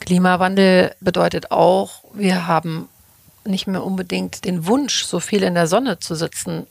Klimawandel 0.00 0.94
bedeutet 1.00 1.50
auch, 1.50 2.02
wir 2.14 2.46
haben 2.46 2.88
nicht 3.44 3.66
mehr 3.66 3.84
unbedingt 3.84 4.44
den 4.44 4.66
Wunsch, 4.66 5.04
so 5.04 5.20
viel 5.20 5.42
in 5.42 5.54
der 5.54 5.66
Sonne 5.66 5.98
zu 5.98 6.14
sitzen 6.14 6.66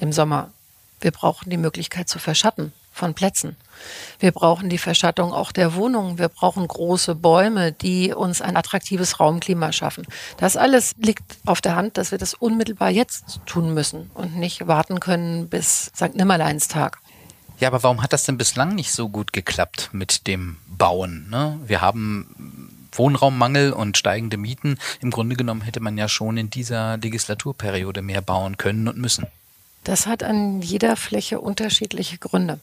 im 0.00 0.12
Sommer. 0.12 0.50
Wir 1.00 1.10
brauchen 1.10 1.50
die 1.50 1.56
Möglichkeit 1.56 2.08
zu 2.08 2.18
verschatten 2.18 2.72
von 2.96 3.14
Plätzen. 3.14 3.56
Wir 4.18 4.32
brauchen 4.32 4.68
die 4.68 4.78
Verschattung 4.78 5.32
auch 5.32 5.52
der 5.52 5.74
Wohnungen. 5.74 6.18
Wir 6.18 6.28
brauchen 6.28 6.66
große 6.66 7.14
Bäume, 7.14 7.72
die 7.72 8.12
uns 8.12 8.40
ein 8.40 8.56
attraktives 8.56 9.20
Raumklima 9.20 9.72
schaffen. 9.72 10.06
Das 10.38 10.56
alles 10.56 10.94
liegt 10.98 11.22
auf 11.44 11.60
der 11.60 11.76
Hand, 11.76 11.98
dass 11.98 12.10
wir 12.10 12.18
das 12.18 12.34
unmittelbar 12.34 12.90
jetzt 12.90 13.40
tun 13.46 13.74
müssen 13.74 14.10
und 14.14 14.36
nicht 14.36 14.66
warten 14.66 15.00
können 15.00 15.48
bis 15.48 15.92
St. 15.94 16.14
Nimmerleinstag. 16.14 16.98
Ja, 17.58 17.68
aber 17.68 17.82
warum 17.82 18.02
hat 18.02 18.12
das 18.12 18.24
denn 18.24 18.36
bislang 18.36 18.74
nicht 18.74 18.92
so 18.92 19.08
gut 19.08 19.32
geklappt 19.32 19.90
mit 19.92 20.26
dem 20.26 20.56
Bauen? 20.66 21.28
Ne? 21.30 21.58
Wir 21.64 21.80
haben 21.80 22.88
Wohnraummangel 22.92 23.72
und 23.72 23.96
steigende 23.96 24.36
Mieten. 24.36 24.78
Im 25.00 25.10
Grunde 25.10 25.36
genommen 25.36 25.62
hätte 25.62 25.80
man 25.80 25.96
ja 25.96 26.08
schon 26.08 26.36
in 26.36 26.50
dieser 26.50 26.98
Legislaturperiode 26.98 28.02
mehr 28.02 28.20
bauen 28.20 28.56
können 28.56 28.88
und 28.88 28.98
müssen. 28.98 29.26
Das 29.84 30.06
hat 30.06 30.22
an 30.22 30.62
jeder 30.62 30.96
Fläche 30.96 31.40
unterschiedliche 31.40 32.18
Gründe. 32.18 32.58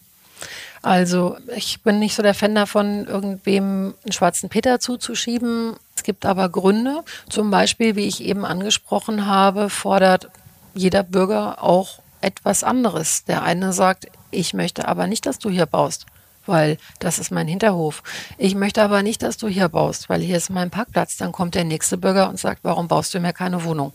Also 0.81 1.37
ich 1.55 1.81
bin 1.81 1.99
nicht 1.99 2.15
so 2.15 2.23
der 2.23 2.33
Fan 2.33 2.55
davon, 2.55 3.05
irgendwem 3.05 3.93
einen 4.03 4.11
schwarzen 4.11 4.49
Peter 4.49 4.79
zuzuschieben. 4.79 5.75
Es 5.95 6.03
gibt 6.03 6.25
aber 6.25 6.49
Gründe. 6.49 7.03
Zum 7.29 7.51
Beispiel, 7.51 7.95
wie 7.95 8.07
ich 8.07 8.23
eben 8.23 8.45
angesprochen 8.45 9.25
habe, 9.25 9.69
fordert 9.69 10.29
jeder 10.73 11.03
Bürger 11.03 11.63
auch 11.63 11.99
etwas 12.21 12.63
anderes. 12.63 13.25
Der 13.25 13.43
eine 13.43 13.73
sagt, 13.73 14.07
ich 14.31 14.53
möchte 14.53 14.87
aber 14.87 15.07
nicht, 15.07 15.25
dass 15.25 15.39
du 15.39 15.49
hier 15.49 15.65
baust 15.65 16.05
weil 16.45 16.77
das 16.99 17.19
ist 17.19 17.31
mein 17.31 17.47
Hinterhof. 17.47 18.03
Ich 18.37 18.55
möchte 18.55 18.81
aber 18.81 19.03
nicht, 19.03 19.23
dass 19.23 19.37
du 19.37 19.47
hier 19.47 19.69
baust, 19.69 20.09
weil 20.09 20.21
hier 20.21 20.37
ist 20.37 20.49
mein 20.49 20.69
Parkplatz. 20.69 21.17
Dann 21.17 21.31
kommt 21.31 21.55
der 21.55 21.63
nächste 21.63 21.97
Bürger 21.97 22.29
und 22.29 22.39
sagt, 22.39 22.59
warum 22.63 22.87
baust 22.87 23.13
du 23.13 23.19
mir 23.19 23.33
keine 23.33 23.63
Wohnung? 23.63 23.93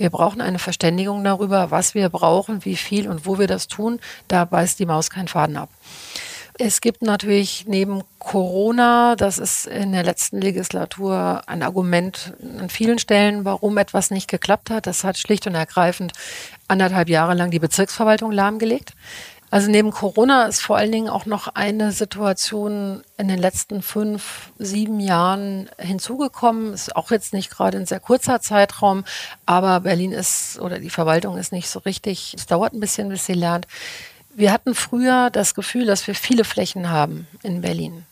Wir 0.00 0.08
brauchen 0.08 0.40
eine 0.40 0.58
Verständigung 0.58 1.22
darüber, 1.22 1.70
was 1.70 1.94
wir 1.94 2.08
brauchen, 2.08 2.64
wie 2.64 2.76
viel 2.76 3.06
und 3.06 3.26
wo 3.26 3.38
wir 3.38 3.46
das 3.46 3.68
tun. 3.68 4.00
Da 4.28 4.46
beißt 4.46 4.78
die 4.78 4.86
Maus 4.86 5.10
keinen 5.10 5.28
Faden 5.28 5.58
ab. 5.58 5.68
Es 6.56 6.80
gibt 6.80 7.02
natürlich 7.02 7.66
neben 7.68 8.02
Corona, 8.18 9.14
das 9.14 9.36
ist 9.36 9.66
in 9.66 9.92
der 9.92 10.02
letzten 10.02 10.40
Legislatur 10.40 11.42
ein 11.46 11.62
Argument 11.62 12.32
an 12.58 12.70
vielen 12.70 12.98
Stellen, 12.98 13.44
warum 13.44 13.76
etwas 13.76 14.10
nicht 14.10 14.26
geklappt 14.26 14.70
hat. 14.70 14.86
Das 14.86 15.04
hat 15.04 15.18
schlicht 15.18 15.46
und 15.46 15.54
ergreifend 15.54 16.14
anderthalb 16.66 17.10
Jahre 17.10 17.34
lang 17.34 17.50
die 17.50 17.58
Bezirksverwaltung 17.58 18.32
lahmgelegt. 18.32 18.94
Also 19.50 19.68
neben 19.68 19.90
Corona 19.90 20.44
ist 20.44 20.62
vor 20.62 20.76
allen 20.76 20.92
Dingen 20.92 21.08
auch 21.08 21.26
noch 21.26 21.48
eine 21.48 21.90
Situation 21.90 23.02
in 23.16 23.26
den 23.26 23.38
letzten 23.38 23.82
fünf, 23.82 24.52
sieben 24.58 25.00
Jahren 25.00 25.68
hinzugekommen. 25.76 26.72
Ist 26.72 26.94
auch 26.94 27.10
jetzt 27.10 27.32
nicht 27.32 27.50
gerade 27.50 27.78
ein 27.78 27.86
sehr 27.86 27.98
kurzer 27.98 28.40
Zeitraum, 28.40 29.04
aber 29.46 29.80
Berlin 29.80 30.12
ist 30.12 30.60
oder 30.60 30.78
die 30.78 30.90
Verwaltung 30.90 31.36
ist 31.36 31.52
nicht 31.52 31.68
so 31.68 31.80
richtig. 31.80 32.34
Es 32.36 32.46
dauert 32.46 32.72
ein 32.72 32.80
bisschen, 32.80 33.08
bis 33.08 33.26
sie 33.26 33.34
lernt. 33.34 33.66
Wir 34.32 34.52
hatten 34.52 34.76
früher 34.76 35.30
das 35.30 35.56
Gefühl, 35.56 35.86
dass 35.86 36.06
wir 36.06 36.14
viele 36.14 36.44
Flächen 36.44 36.88
haben 36.90 37.26
in 37.42 37.60
Berlin 37.60 38.06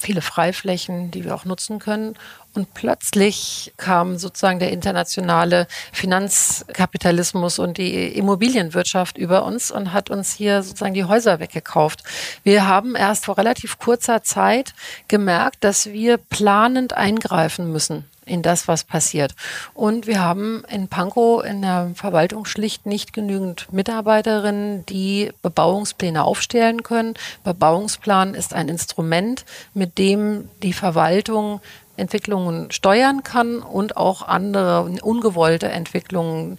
viele 0.00 0.22
Freiflächen, 0.22 1.10
die 1.10 1.24
wir 1.24 1.34
auch 1.34 1.44
nutzen 1.44 1.78
können. 1.78 2.14
Und 2.52 2.74
plötzlich 2.74 3.72
kam 3.76 4.18
sozusagen 4.18 4.58
der 4.58 4.72
internationale 4.72 5.68
Finanzkapitalismus 5.92 7.60
und 7.60 7.78
die 7.78 8.08
Immobilienwirtschaft 8.08 9.16
über 9.16 9.44
uns 9.44 9.70
und 9.70 9.92
hat 9.92 10.10
uns 10.10 10.34
hier 10.34 10.62
sozusagen 10.62 10.94
die 10.94 11.04
Häuser 11.04 11.38
weggekauft. 11.38 12.02
Wir 12.42 12.66
haben 12.66 12.96
erst 12.96 13.26
vor 13.26 13.38
relativ 13.38 13.78
kurzer 13.78 14.24
Zeit 14.24 14.74
gemerkt, 15.06 15.62
dass 15.62 15.86
wir 15.86 16.16
planend 16.16 16.92
eingreifen 16.92 17.70
müssen 17.70 18.09
in 18.26 18.42
das, 18.42 18.68
was 18.68 18.84
passiert. 18.84 19.34
Und 19.74 20.06
wir 20.06 20.20
haben 20.20 20.62
in 20.68 20.88
Pankow 20.88 21.44
in 21.44 21.62
der 21.62 21.92
Verwaltung 21.94 22.44
schlicht 22.44 22.86
nicht 22.86 23.12
genügend 23.12 23.72
Mitarbeiterinnen, 23.72 24.86
die 24.86 25.32
Bebauungspläne 25.42 26.24
aufstellen 26.24 26.82
können. 26.82 27.14
Bebauungsplan 27.44 28.34
ist 28.34 28.54
ein 28.54 28.68
Instrument, 28.68 29.44
mit 29.74 29.98
dem 29.98 30.48
die 30.62 30.72
Verwaltung 30.72 31.60
Entwicklungen 32.00 32.70
steuern 32.70 33.22
kann 33.22 33.58
und 33.58 33.96
auch 33.96 34.22
andere 34.22 34.90
ungewollte 35.02 35.68
Entwicklungen 35.68 36.58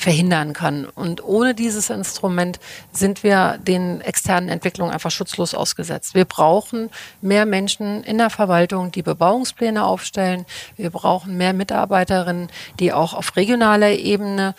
verhindern 0.00 0.54
kann. 0.54 0.86
Und 0.86 1.22
ohne 1.22 1.54
dieses 1.54 1.90
Instrument 1.90 2.58
sind 2.92 3.22
wir 3.22 3.58
den 3.58 4.00
externen 4.00 4.48
Entwicklungen 4.48 4.92
einfach 4.92 5.10
schutzlos 5.10 5.54
ausgesetzt. 5.54 6.14
Wir 6.14 6.24
brauchen 6.24 6.90
mehr 7.20 7.44
Menschen 7.44 8.02
in 8.04 8.16
der 8.16 8.30
Verwaltung, 8.30 8.90
die 8.92 9.02
Bebauungspläne 9.02 9.84
aufstellen. 9.84 10.46
Wir 10.76 10.90
brauchen 10.90 11.36
mehr 11.36 11.52
Mitarbeiterinnen, 11.52 12.48
die 12.78 12.92
auch 12.92 13.12
auf 13.12 13.36
regionaler 13.36 13.90
Ebene 13.90 14.54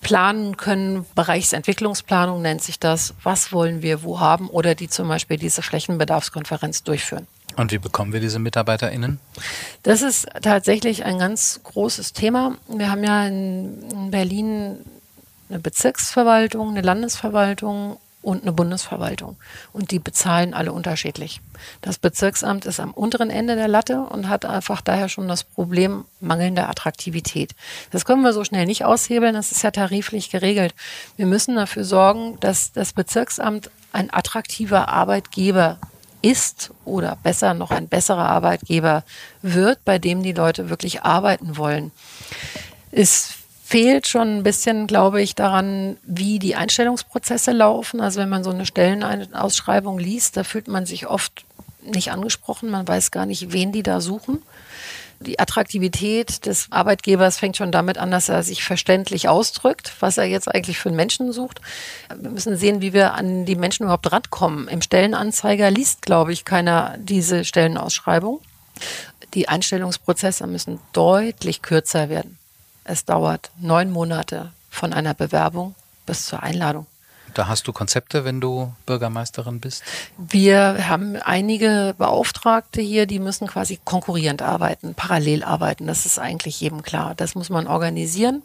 planen 0.00 0.56
können. 0.56 1.06
Bereichsentwicklungsplanung 1.14 2.42
nennt 2.42 2.62
sich 2.62 2.80
das. 2.80 3.14
Was 3.22 3.52
wollen 3.52 3.82
wir 3.82 4.02
wo 4.02 4.18
haben? 4.18 4.48
Oder 4.48 4.74
die 4.74 4.88
zum 4.88 5.08
Beispiel 5.08 5.36
diese 5.36 5.62
Flächenbedarfskonferenz 5.62 6.82
durchführen. 6.82 7.26
Und 7.60 7.72
wie 7.72 7.78
bekommen 7.78 8.14
wir 8.14 8.20
diese 8.20 8.38
MitarbeiterInnen? 8.38 9.20
Das 9.82 10.00
ist 10.00 10.26
tatsächlich 10.40 11.04
ein 11.04 11.18
ganz 11.18 11.60
großes 11.62 12.14
Thema. 12.14 12.56
Wir 12.68 12.90
haben 12.90 13.04
ja 13.04 13.26
in 13.26 14.10
Berlin 14.10 14.78
eine 15.50 15.58
Bezirksverwaltung, 15.58 16.70
eine 16.70 16.80
Landesverwaltung 16.80 17.98
und 18.22 18.42
eine 18.42 18.52
Bundesverwaltung. 18.52 19.36
Und 19.74 19.90
die 19.90 19.98
bezahlen 19.98 20.54
alle 20.54 20.72
unterschiedlich. 20.72 21.42
Das 21.82 21.98
Bezirksamt 21.98 22.64
ist 22.64 22.80
am 22.80 22.92
unteren 22.92 23.28
Ende 23.28 23.56
der 23.56 23.68
Latte 23.68 24.00
und 24.00 24.30
hat 24.30 24.46
einfach 24.46 24.80
daher 24.80 25.10
schon 25.10 25.28
das 25.28 25.44
Problem 25.44 26.06
mangelnder 26.20 26.70
Attraktivität. 26.70 27.52
Das 27.90 28.06
können 28.06 28.22
wir 28.22 28.32
so 28.32 28.42
schnell 28.42 28.64
nicht 28.64 28.86
aushebeln, 28.86 29.34
das 29.34 29.52
ist 29.52 29.62
ja 29.62 29.70
tariflich 29.70 30.30
geregelt. 30.30 30.74
Wir 31.18 31.26
müssen 31.26 31.56
dafür 31.56 31.84
sorgen, 31.84 32.38
dass 32.40 32.72
das 32.72 32.94
Bezirksamt 32.94 33.70
ein 33.92 34.10
attraktiver 34.10 34.88
Arbeitgeber 34.88 35.78
ist 36.22 36.70
oder 36.84 37.16
besser 37.22 37.54
noch 37.54 37.70
ein 37.70 37.88
besserer 37.88 38.28
Arbeitgeber 38.28 39.04
wird, 39.42 39.84
bei 39.84 39.98
dem 39.98 40.22
die 40.22 40.32
Leute 40.32 40.70
wirklich 40.70 41.02
arbeiten 41.02 41.56
wollen. 41.56 41.92
Es 42.90 43.34
fehlt 43.64 44.08
schon 44.08 44.38
ein 44.38 44.42
bisschen, 44.42 44.86
glaube 44.86 45.22
ich, 45.22 45.34
daran, 45.36 45.96
wie 46.02 46.40
die 46.40 46.56
Einstellungsprozesse 46.56 47.52
laufen. 47.52 48.00
Also 48.00 48.20
wenn 48.20 48.28
man 48.28 48.42
so 48.42 48.50
eine 48.50 48.66
Stellenausschreibung 48.66 49.98
liest, 49.98 50.36
da 50.36 50.44
fühlt 50.44 50.66
man 50.66 50.86
sich 50.86 51.06
oft 51.06 51.44
nicht 51.82 52.10
angesprochen, 52.10 52.70
man 52.70 52.86
weiß 52.86 53.10
gar 53.10 53.26
nicht, 53.26 53.52
wen 53.52 53.72
die 53.72 53.82
da 53.82 54.00
suchen. 54.00 54.42
Die 55.22 55.38
Attraktivität 55.38 56.46
des 56.46 56.68
Arbeitgebers 56.70 57.38
fängt 57.38 57.58
schon 57.58 57.70
damit 57.70 57.98
an, 57.98 58.10
dass 58.10 58.30
er 58.30 58.42
sich 58.42 58.64
verständlich 58.64 59.28
ausdrückt, 59.28 59.92
was 60.00 60.16
er 60.16 60.24
jetzt 60.24 60.52
eigentlich 60.52 60.78
für 60.78 60.88
einen 60.88 60.96
Menschen 60.96 61.30
sucht. 61.32 61.60
Wir 62.08 62.30
müssen 62.30 62.56
sehen, 62.56 62.80
wie 62.80 62.94
wir 62.94 63.12
an 63.12 63.44
die 63.44 63.54
Menschen 63.54 63.82
überhaupt 63.82 64.10
rankommen. 64.10 64.66
Im 64.66 64.80
Stellenanzeiger 64.80 65.70
liest, 65.70 66.00
glaube 66.00 66.32
ich, 66.32 66.46
keiner 66.46 66.96
diese 66.98 67.44
Stellenausschreibung. 67.44 68.40
Die 69.34 69.46
Einstellungsprozesse 69.46 70.46
müssen 70.46 70.80
deutlich 70.94 71.60
kürzer 71.60 72.08
werden. 72.08 72.38
Es 72.84 73.04
dauert 73.04 73.50
neun 73.60 73.90
Monate 73.90 74.52
von 74.70 74.94
einer 74.94 75.12
Bewerbung 75.12 75.74
bis 76.06 76.24
zur 76.24 76.42
Einladung. 76.42 76.86
Da 77.34 77.48
hast 77.48 77.66
du 77.66 77.72
Konzepte, 77.72 78.24
wenn 78.24 78.40
du 78.40 78.72
Bürgermeisterin 78.86 79.60
bist? 79.60 79.82
Wir 80.16 80.88
haben 80.88 81.16
einige 81.16 81.94
Beauftragte 81.98 82.80
hier, 82.80 83.06
die 83.06 83.18
müssen 83.18 83.46
quasi 83.46 83.78
konkurrierend 83.84 84.42
arbeiten, 84.42 84.94
parallel 84.94 85.44
arbeiten. 85.44 85.86
Das 85.86 86.06
ist 86.06 86.18
eigentlich 86.18 86.60
jedem 86.60 86.82
klar. 86.82 87.14
Das 87.16 87.34
muss 87.34 87.50
man 87.50 87.66
organisieren. 87.66 88.42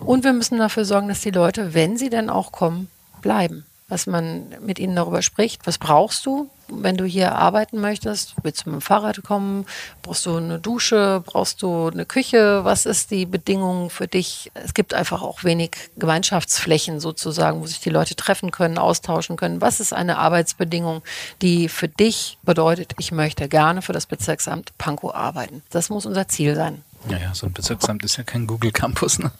Und 0.00 0.24
wir 0.24 0.32
müssen 0.32 0.58
dafür 0.58 0.84
sorgen, 0.84 1.08
dass 1.08 1.20
die 1.20 1.30
Leute, 1.30 1.74
wenn 1.74 1.96
sie 1.96 2.10
denn 2.10 2.30
auch 2.30 2.52
kommen, 2.52 2.88
bleiben 3.20 3.64
was 3.88 4.06
man 4.06 4.54
mit 4.60 4.78
ihnen 4.78 4.94
darüber 4.94 5.22
spricht. 5.22 5.66
Was 5.66 5.78
brauchst 5.78 6.24
du, 6.26 6.48
wenn 6.68 6.96
du 6.96 7.04
hier 7.04 7.34
arbeiten 7.34 7.80
möchtest? 7.80 8.34
Willst 8.42 8.66
du 8.66 8.70
mit 8.70 8.80
dem 8.80 8.82
Fahrrad 8.82 9.22
kommen? 9.22 9.66
Brauchst 10.02 10.26
du 10.26 10.36
eine 10.36 10.58
Dusche? 10.58 11.22
Brauchst 11.24 11.62
du 11.62 11.88
eine 11.88 12.06
Küche? 12.06 12.64
Was 12.64 12.86
ist 12.86 13.10
die 13.10 13.26
Bedingung 13.26 13.90
für 13.90 14.06
dich? 14.06 14.50
Es 14.54 14.74
gibt 14.74 14.94
einfach 14.94 15.22
auch 15.22 15.44
wenig 15.44 15.70
Gemeinschaftsflächen 15.96 17.00
sozusagen, 17.00 17.60
wo 17.60 17.66
sich 17.66 17.80
die 17.80 17.90
Leute 17.90 18.16
treffen 18.16 18.50
können, 18.50 18.78
austauschen 18.78 19.36
können. 19.36 19.60
Was 19.60 19.80
ist 19.80 19.92
eine 19.92 20.18
Arbeitsbedingung, 20.18 21.02
die 21.42 21.68
für 21.68 21.88
dich 21.88 22.38
bedeutet, 22.42 22.94
ich 22.98 23.12
möchte 23.12 23.48
gerne 23.48 23.82
für 23.82 23.92
das 23.92 24.06
Bezirksamt 24.06 24.76
Pankow 24.78 25.14
arbeiten? 25.14 25.62
Das 25.70 25.90
muss 25.90 26.06
unser 26.06 26.28
Ziel 26.28 26.54
sein. 26.54 26.82
Ja, 27.08 27.16
ja, 27.18 27.34
so 27.34 27.46
ein 27.46 27.52
Bezirksamt 27.52 28.02
ist 28.04 28.16
ja 28.16 28.24
kein 28.24 28.46
Google 28.46 28.72
Campus. 28.72 29.18
Ne? 29.18 29.30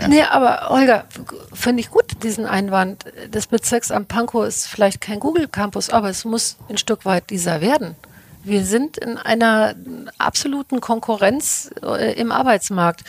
Ja. 0.00 0.08
Nee, 0.08 0.22
aber 0.22 0.70
Olga, 0.70 1.04
finde 1.52 1.80
ich 1.80 1.90
gut, 1.90 2.04
diesen 2.22 2.46
Einwand. 2.46 3.04
Das 3.30 3.46
Bezirksamt 3.46 4.08
Pankow 4.08 4.46
ist 4.46 4.66
vielleicht 4.66 5.00
kein 5.00 5.20
Google 5.20 5.48
Campus, 5.48 5.90
aber 5.90 6.10
es 6.10 6.24
muss 6.24 6.56
ein 6.68 6.78
Stück 6.78 7.04
weit 7.04 7.30
dieser 7.30 7.60
werden. 7.60 7.96
Wir 8.42 8.64
sind 8.64 8.98
in 8.98 9.16
einer 9.16 9.74
absoluten 10.18 10.82
Konkurrenz 10.82 11.70
äh, 11.82 12.12
im 12.20 12.30
Arbeitsmarkt. 12.30 13.02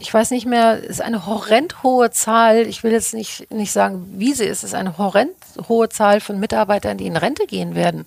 Ich 0.00 0.12
weiß 0.12 0.32
nicht 0.32 0.44
mehr, 0.44 0.80
es 0.82 0.90
ist 0.90 1.02
eine 1.02 1.24
horrend 1.26 1.84
hohe 1.84 2.10
Zahl, 2.10 2.66
ich 2.66 2.82
will 2.82 2.90
jetzt 2.90 3.14
nicht, 3.14 3.48
nicht 3.52 3.70
sagen, 3.70 4.04
wie 4.16 4.32
sie 4.32 4.44
ist, 4.44 4.58
es 4.58 4.70
ist 4.70 4.74
eine 4.74 4.98
horrend 4.98 5.36
hohe 5.68 5.88
Zahl 5.88 6.20
von 6.20 6.40
Mitarbeitern, 6.40 6.98
die 6.98 7.06
in 7.06 7.16
Rente 7.16 7.46
gehen 7.46 7.76
werden 7.76 8.06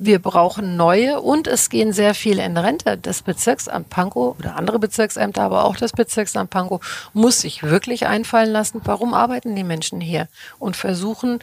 wir 0.00 0.18
brauchen 0.18 0.76
neue 0.76 1.20
und 1.20 1.46
es 1.46 1.68
gehen 1.68 1.92
sehr 1.92 2.14
viele 2.14 2.42
in 2.42 2.56
Rente. 2.56 2.96
Das 2.96 3.20
Bezirksamt 3.20 3.90
Pankow 3.90 4.36
oder 4.38 4.56
andere 4.56 4.78
Bezirksämter, 4.78 5.42
aber 5.42 5.64
auch 5.64 5.76
das 5.76 5.92
Bezirksamt 5.92 6.48
Pankow 6.48 6.80
muss 7.12 7.40
sich 7.40 7.62
wirklich 7.62 8.06
einfallen 8.06 8.50
lassen, 8.50 8.80
warum 8.84 9.12
arbeiten 9.12 9.54
die 9.54 9.62
Menschen 9.62 10.00
hier 10.00 10.26
und 10.58 10.74
versuchen, 10.74 11.40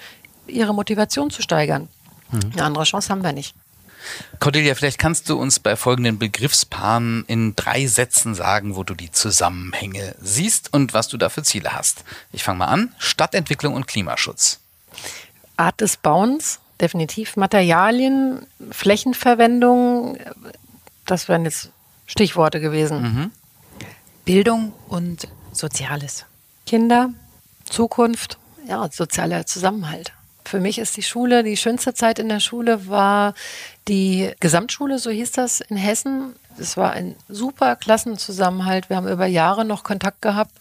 ihre 0.47 0.73
Motivation 0.73 1.29
zu 1.29 1.43
steigern. 1.43 1.87
Mhm. 2.31 2.51
Eine 2.53 2.63
andere 2.63 2.83
Chance 2.85 3.09
haben 3.09 3.23
wir 3.23 3.31
nicht. 3.31 3.55
Cordelia, 4.39 4.73
vielleicht 4.73 4.97
kannst 4.97 5.29
du 5.29 5.37
uns 5.37 5.59
bei 5.59 5.75
folgenden 5.75 6.17
Begriffspaaren 6.17 7.25
in 7.27 7.55
drei 7.55 7.85
Sätzen 7.85 8.33
sagen, 8.33 8.75
wo 8.75 8.83
du 8.83 8.95
die 8.95 9.11
Zusammenhänge 9.11 10.15
siehst 10.19 10.73
und 10.73 10.93
was 10.93 11.09
du 11.09 11.17
da 11.17 11.29
für 11.29 11.43
Ziele 11.43 11.73
hast. 11.73 12.03
Ich 12.31 12.43
fange 12.43 12.59
mal 12.59 12.67
an. 12.67 12.95
Stadtentwicklung 12.97 13.75
und 13.75 13.85
Klimaschutz. 13.85 14.59
Art 15.57 15.81
des 15.81 15.97
Bauens, 15.97 16.59
definitiv 16.81 17.35
Materialien, 17.35 18.45
Flächenverwendung, 18.71 20.17
das 21.05 21.27
wären 21.27 21.45
jetzt 21.45 21.71
Stichworte 22.05 22.59
gewesen. 22.59 23.01
Mhm. 23.01 23.31
Bildung 24.25 24.73
und 24.87 25.27
Soziales. 25.53 26.25
Kinder, 26.65 27.09
Zukunft, 27.65 28.37
ja, 28.67 28.87
sozialer 28.91 29.45
Zusammenhalt. 29.45 30.11
Für 30.45 30.59
mich 30.59 30.79
ist 30.79 30.95
die 30.95 31.03
Schule, 31.03 31.43
die 31.43 31.57
schönste 31.57 31.93
Zeit 31.93 32.19
in 32.19 32.29
der 32.29 32.39
Schule 32.39 32.87
war 32.87 33.33
die 33.87 34.31
Gesamtschule, 34.39 34.99
so 34.99 35.09
hieß 35.09 35.31
das 35.33 35.61
in 35.61 35.75
Hessen. 35.77 36.35
Es 36.57 36.77
war 36.77 36.91
ein 36.91 37.15
super 37.27 37.75
Klassenzusammenhalt. 37.75 38.89
Wir 38.89 38.97
haben 38.97 39.07
über 39.07 39.25
Jahre 39.25 39.65
noch 39.65 39.83
Kontakt 39.83 40.21
gehabt. 40.21 40.51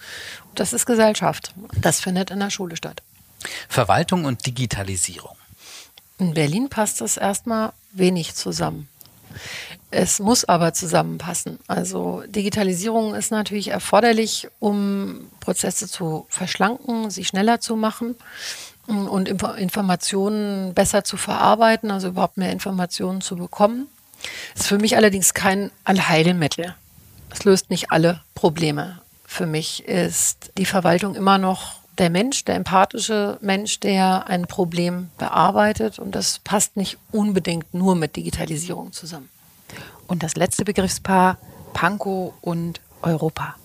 Das 0.55 0.72
ist 0.72 0.87
Gesellschaft. 0.87 1.55
Das 1.81 2.00
findet 2.00 2.31
in 2.31 2.40
der 2.40 2.50
Schule 2.50 2.76
statt. 2.76 3.02
Verwaltung 3.68 4.24
und 4.24 4.44
Digitalisierung. 4.46 5.37
In 6.18 6.35
Berlin 6.35 6.68
passt 6.68 7.00
das 7.00 7.16
erstmal 7.16 7.72
wenig 7.92 8.35
zusammen. 8.35 8.88
Es 9.90 10.18
muss 10.18 10.44
aber 10.44 10.72
zusammenpassen. 10.72 11.59
Also 11.66 12.22
Digitalisierung 12.26 13.14
ist 13.14 13.31
natürlich 13.31 13.68
erforderlich, 13.68 14.48
um 14.59 15.31
Prozesse 15.40 15.88
zu 15.88 16.26
verschlanken, 16.29 17.11
sie 17.11 17.24
schneller 17.24 17.61
zu 17.61 17.76
machen 17.76 18.16
und 18.87 19.29
Informationen 19.29 20.74
besser 20.74 21.05
zu 21.05 21.16
verarbeiten, 21.16 21.90
also 21.90 22.09
überhaupt 22.09 22.37
mehr 22.37 22.52
Informationen 22.52 23.20
zu 23.20 23.37
bekommen. 23.37 23.88
Ist 24.55 24.66
für 24.66 24.79
mich 24.79 24.96
allerdings 24.96 25.35
kein 25.35 25.70
Allheilmittel. 25.85 26.74
Es 27.31 27.44
löst 27.44 27.68
nicht 27.70 27.92
alle 27.92 28.22
Probleme. 28.35 29.00
Für 29.26 29.46
mich 29.46 29.85
ist 29.87 30.52
die 30.57 30.64
Verwaltung 30.64 31.14
immer 31.14 31.37
noch 31.37 31.81
der 31.98 32.11
Mensch, 32.11 32.44
der 32.44 32.56
empathische 32.56 33.38
Mensch, 33.40 33.80
der 33.80 34.28
ein 34.28 34.46
Problem 34.46 35.11
bearbeitet. 35.18 35.98
Und 35.98 36.14
das 36.14 36.40
passt 36.40 36.76
nicht 36.76 36.98
unbedingt 37.12 37.72
nur 37.74 37.94
mit 37.94 38.16
Digitalisierung 38.16 38.92
zusammen. 38.92 39.28
Und 40.06 40.22
das 40.22 40.37
letzte 40.37 40.64
Begriffspaar, 40.64 41.38
Pankow 41.72 42.32
und 42.40 42.80
Europa. 43.02 43.56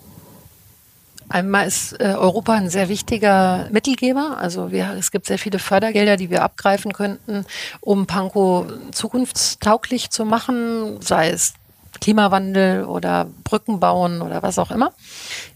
Einmal 1.29 1.65
ist 1.65 1.93
äh, 2.01 2.13
Europa 2.17 2.53
ein 2.53 2.69
sehr 2.69 2.89
wichtiger 2.89 3.69
Mittelgeber. 3.71 4.37
Also 4.37 4.71
wir, 4.71 4.95
es 4.97 5.11
gibt 5.11 5.27
sehr 5.27 5.37
viele 5.37 5.59
Fördergelder, 5.59 6.17
die 6.17 6.29
wir 6.29 6.43
abgreifen 6.43 6.91
könnten, 6.91 7.45
um 7.79 8.05
Pankow 8.05 8.65
zukunftstauglich 8.91 10.09
zu 10.09 10.25
machen, 10.25 11.01
sei 11.01 11.29
es 11.29 11.53
Klimawandel 12.01 12.83
oder 12.83 13.27
Brücken 13.43 13.79
bauen 13.79 14.21
oder 14.21 14.43
was 14.43 14.59
auch 14.59 14.71
immer. 14.71 14.91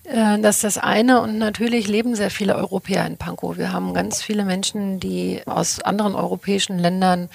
Äh, 0.03 0.39
das 0.39 0.58
ist 0.58 0.63
das 0.63 0.77
eine. 0.77 1.21
Und 1.21 1.38
natürlich 1.38 1.88
leben 1.88 2.15
sehr 2.15 2.31
viele 2.31 2.55
Europäer 2.55 3.05
in 3.05 3.17
Pankow. 3.17 3.58
Wir 3.58 3.73
haben 3.73 3.93
ganz 3.93 4.21
viele 4.21 4.45
Menschen, 4.45 4.99
die 4.99 5.41
aus 5.45 5.81
anderen 5.81 6.15
europäischen 6.15 6.79
Ländern 6.79 7.29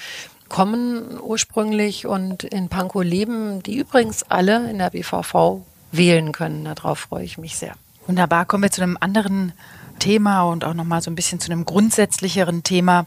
kommen 0.49 1.21
ursprünglich 1.21 2.07
und 2.07 2.45
in 2.45 2.69
Pankow 2.69 3.05
leben, 3.05 3.63
die 3.63 3.77
übrigens 3.77 4.25
alle 4.25 4.71
in 4.71 4.79
der 4.79 4.91
BVV 4.91 5.61
wählen 5.93 6.33
können. 6.33 6.65
Darauf 6.65 7.01
freue 7.01 7.25
ich 7.25 7.39
mich 7.39 7.57
sehr. 7.57 7.75
Wunderbar. 8.07 8.45
Kommen 8.47 8.65
wir 8.65 8.71
zu 8.71 8.83
einem 8.83 8.97
anderen 9.01 9.53
Thema 10.01 10.43
und 10.43 10.65
auch 10.65 10.75
nochmal 10.75 11.01
so 11.01 11.11
ein 11.11 11.15
bisschen 11.15 11.39
zu 11.39 11.53
einem 11.53 11.65
grundsätzlicheren 11.65 12.65
Thema. 12.65 13.07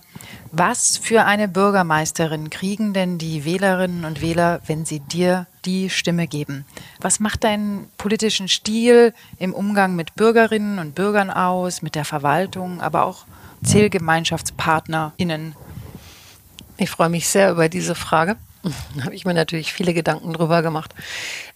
Was 0.53 0.95
für 0.95 1.25
eine 1.25 1.49
Bürgermeisterin 1.49 2.49
kriegen 2.49 2.93
denn 2.93 3.17
die 3.17 3.43
Wählerinnen 3.43 4.05
und 4.05 4.21
Wähler, 4.21 4.61
wenn 4.67 4.85
sie 4.85 5.01
dir 5.01 5.47
die 5.65 5.89
Stimme 5.89 6.27
geben? 6.27 6.63
Was 7.01 7.19
macht 7.19 7.43
deinen 7.43 7.89
politischen 7.97 8.47
Stil 8.47 9.13
im 9.37 9.53
Umgang 9.53 9.97
mit 9.97 10.15
Bürgerinnen 10.15 10.79
und 10.79 10.95
Bürgern 10.95 11.29
aus, 11.29 11.81
mit 11.81 11.95
der 11.95 12.05
Verwaltung, 12.05 12.79
aber 12.79 13.05
auch 13.05 13.25
ZählgemeinschaftspartnerInnen? 13.65 15.55
Ich 16.77 16.89
freue 16.89 17.09
mich 17.09 17.27
sehr 17.27 17.51
über 17.51 17.67
diese 17.67 17.95
Frage. 17.95 18.37
Habe 19.03 19.15
ich 19.15 19.25
mir 19.25 19.33
natürlich 19.33 19.73
viele 19.73 19.93
Gedanken 19.93 20.33
drüber 20.33 20.61
gemacht. 20.61 20.93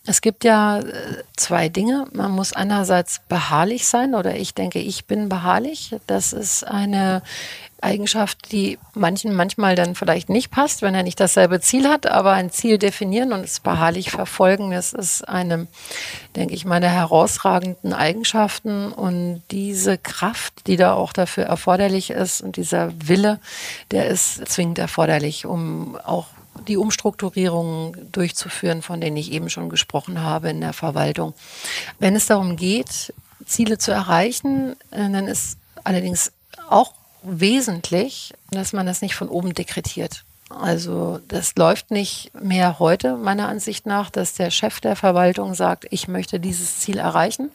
Es 0.06 0.22
gibt 0.22 0.44
ja 0.44 0.80
äh, 0.80 1.24
zwei 1.36 1.70
Dinge. 1.70 2.08
Man 2.14 2.32
muss 2.32 2.54
einerseits 2.54 3.22
beharrlich 3.28 3.88
sein 3.88 4.16
oder 4.16 4.36
ich 4.36 4.54
denke, 4.54 4.80
ich 4.80 5.06
bin 5.06 5.30
beharrlich. 5.30 5.96
Das 6.08 6.34
ist 6.34 6.64
eine 6.66 7.22
Eigenschaft, 7.82 8.52
die 8.52 8.80
manchen 8.94 9.36
manchmal 9.36 9.76
dann 9.76 9.94
vielleicht 9.94 10.30
nicht 10.30 10.50
passt, 10.50 10.82
wenn 10.82 10.96
er 10.96 11.04
nicht 11.04 11.20
dasselbe 11.20 11.62
Ziel 11.62 11.88
hat, 11.88 12.08
aber 12.08 12.32
ein 12.32 12.50
Ziel 12.50 12.80
definieren 12.80 13.34
und 13.34 13.42
es 13.42 13.60
beharrlich 13.60 14.10
verfolgen, 14.10 14.72
das 14.72 14.94
ist 14.94 15.28
eine, 15.28 15.68
denke 16.36 16.56
ich, 16.56 16.66
meine 16.66 16.90
herausragenden 16.90 17.94
Eigenschaften 17.94 18.92
und 18.92 19.44
diese 19.52 20.00
Kraft, 20.00 20.66
die 20.66 20.76
da 20.76 20.94
auch 20.94 21.14
dafür 21.14 21.44
erforderlich 21.44 22.10
ist 22.10 22.42
und 22.42 22.58
dieser 22.58 22.92
Wille, 23.08 23.40
der 23.92 24.08
ist 24.08 24.48
zwingend 24.48 24.80
erforderlich, 24.80 25.46
um 25.46 25.98
auch 26.04 26.26
die 26.68 26.78
Umstrukturierungen 26.78 28.12
durchzuführen, 28.12 28.82
von 28.82 29.02
denen 29.02 29.18
ich 29.18 29.32
eben 29.32 29.50
schon 29.50 29.70
gesprochen 29.70 30.22
habe 30.22 30.50
in 30.50 30.62
der 30.62 30.74
Verwaltung. 30.74 31.34
Wenn 32.00 32.16
es 32.16 32.28
darum 32.28 32.56
geht, 32.56 33.14
Ziele 33.46 33.78
zu 33.78 33.92
erreichen, 33.92 34.76
äh, 34.92 35.10
dann 35.10 35.28
ist 35.28 35.58
allerdings 35.84 36.32
auch 36.70 36.94
wesentlich, 37.24 38.34
dass 38.52 38.74
man 38.74 38.86
das 38.86 39.02
nicht 39.02 39.16
von 39.16 39.30
oben 39.30 39.54
dekretiert. 39.54 40.24
Also 40.50 41.20
das 41.28 41.56
läuft 41.58 41.92
nicht 41.92 42.32
mehr 42.40 42.80
heute, 42.80 43.18
meiner 43.18 43.50
Ansicht 43.50 43.86
nach, 43.86 44.10
dass 44.10 44.34
der 44.34 44.50
Chef 44.50 44.80
der 44.80 44.96
Verwaltung 44.96 45.54
sagt, 45.54 45.88
ich 45.90 46.08
möchte 46.08 46.40
dieses 46.40 46.80
Ziel 46.80 47.00
erreichen 47.00 47.52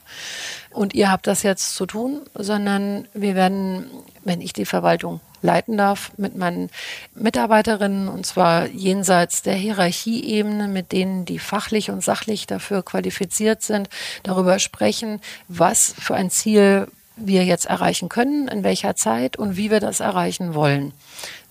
und 0.71 0.93
ihr 0.93 1.11
habt 1.11 1.27
das 1.27 1.43
jetzt 1.43 1.75
zu 1.75 1.87
tun, 1.87 2.21
sondern 2.35 3.09
wir 3.15 3.35
werden, 3.35 3.87
wenn 4.25 4.43
ich 4.43 4.53
die 4.53 4.67
Verwaltung 4.67 5.21
leiten 5.41 5.79
darf, 5.79 6.13
mit 6.19 6.37
meinen 6.37 6.69
Mitarbeiterinnen, 7.15 8.09
und 8.09 8.27
zwar 8.27 8.67
jenseits 8.67 9.43
der 9.43 9.55
Hierarchieebene, 9.55 10.69
mit 10.69 10.93
denen, 10.93 11.25
die 11.25 11.39
fachlich 11.39 11.91
und 11.91 12.05
sachlich 12.05 12.47
dafür 12.47 12.83
qualifiziert 12.83 13.63
sind, 13.63 13.89
darüber 14.23 14.59
sprechen, 14.59 15.21
was 15.49 15.95
für 15.99 16.15
ein 16.15 16.31
Ziel 16.31 16.89
wir 17.17 17.45
jetzt 17.45 17.67
erreichen 17.67 18.09
können, 18.09 18.49
in 18.49 18.65
welcher 18.65 18.97
Zeit 18.97 19.37
und 19.37 19.57
wie 19.57 19.71
wir 19.71 19.81
das 19.81 20.01
erreichen 20.01 20.55
wollen. 20.55 20.93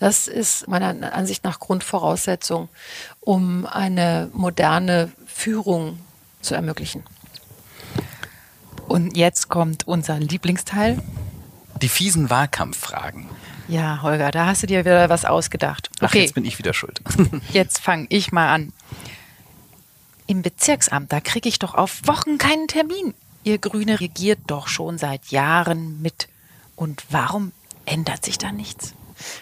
Das 0.02 0.28
ist 0.28 0.68
meiner 0.68 1.14
Ansicht 1.14 1.44
nach 1.44 1.60
Grundvoraussetzung, 1.60 2.70
um 3.20 3.68
eine 3.68 4.32
moderne 4.34 5.12
Führung 5.28 6.00
zu 6.42 6.56
ermöglichen. 6.56 7.04
Und 8.88 9.16
jetzt 9.16 9.48
kommt 9.48 9.88
unser 9.88 10.18
Lieblingsteil. 10.18 11.04
Die 11.84 11.88
fiesen 11.88 12.32
Wahlkampffragen. 12.32 13.30
Ja, 13.68 14.02
Holger, 14.02 14.32
da 14.32 14.48
hast 14.48 14.64
du 14.64 14.68
dir 14.68 14.80
wieder 14.80 15.08
was 15.10 15.24
ausgedacht. 15.24 15.92
Okay. 15.98 16.08
Ach, 16.08 16.16
jetzt 16.16 16.34
bin 16.34 16.46
ich 16.46 16.58
wieder 16.58 16.74
schuld. 16.74 17.00
jetzt 17.54 17.78
fange 17.78 18.08
ich 18.10 18.32
mal 18.32 18.52
an. 18.52 18.74
Im 20.26 20.42
Bezirksamt, 20.42 21.14
da 21.14 21.20
kriege 21.20 21.48
ich 21.48 21.60
doch 21.60 21.76
auf 21.76 22.02
Wochen 22.08 22.40
keinen 22.40 22.68
Termin. 22.68 23.14
Ihr 23.44 23.60
Grüne 23.60 24.00
regiert 24.00 24.40
doch 24.48 24.68
schon 24.68 24.98
seit 24.98 25.28
Jahren 25.28 26.02
mit. 26.02 26.28
Und 26.76 27.04
warum 27.12 27.52
ändert 27.86 28.26
sich 28.26 28.40
da 28.40 28.52
nichts? 28.52 28.96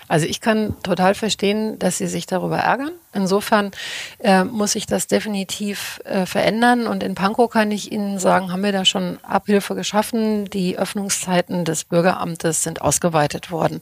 Also 0.08 0.26
ich 0.26 0.42
kann 0.42 0.76
total 0.84 1.16
verstehen, 1.16 1.80
dass 1.80 1.98
Sie 1.98 2.08
sich 2.08 2.26
darüber 2.26 2.58
ärgern. 2.58 2.92
Insofern 3.14 3.72
äh, 4.20 4.44
muss 4.44 4.74
sich 4.74 4.86
das 4.86 5.08
definitiv 5.08 6.02
äh, 6.06 6.26
verändern. 6.26 6.88
Und 6.88 7.04
in 7.04 7.16
Pankow 7.16 7.50
kann 7.50 7.72
ich 7.72 7.92
Ihnen 7.92 8.20
sagen, 8.20 8.52
haben 8.52 8.64
wir 8.64 8.72
da 8.72 8.86
schon 8.86 9.20
Abhilfe 9.24 9.76
geschaffen. 9.76 10.50
Die 10.50 10.78
Öffnungszeiten 10.78 11.66
des 11.66 11.84
Bürgeramtes 11.84 12.64
sind 12.64 12.82
ausgeweitet 12.82 13.52
worden. 13.52 13.82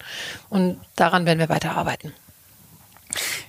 Und 0.50 0.80
daran 0.96 1.26
werden 1.26 1.40
wir 1.40 1.50
weiterarbeiten. 1.50 2.14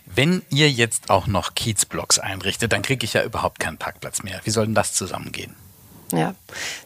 Wenn 0.06 0.42
ihr 0.48 0.70
jetzt 0.70 1.10
auch 1.10 1.26
noch 1.26 1.54
Kiezblocks 1.54 2.18
einrichtet, 2.18 2.72
dann 2.72 2.82
kriege 2.82 3.04
ich 3.04 3.12
ja 3.12 3.22
überhaupt 3.22 3.60
keinen 3.60 3.78
Parkplatz 3.78 4.22
mehr. 4.22 4.40
Wie 4.44 4.50
soll 4.50 4.66
denn 4.66 4.74
das 4.74 4.94
zusammengehen? 4.94 5.54
Ja, 6.12 6.34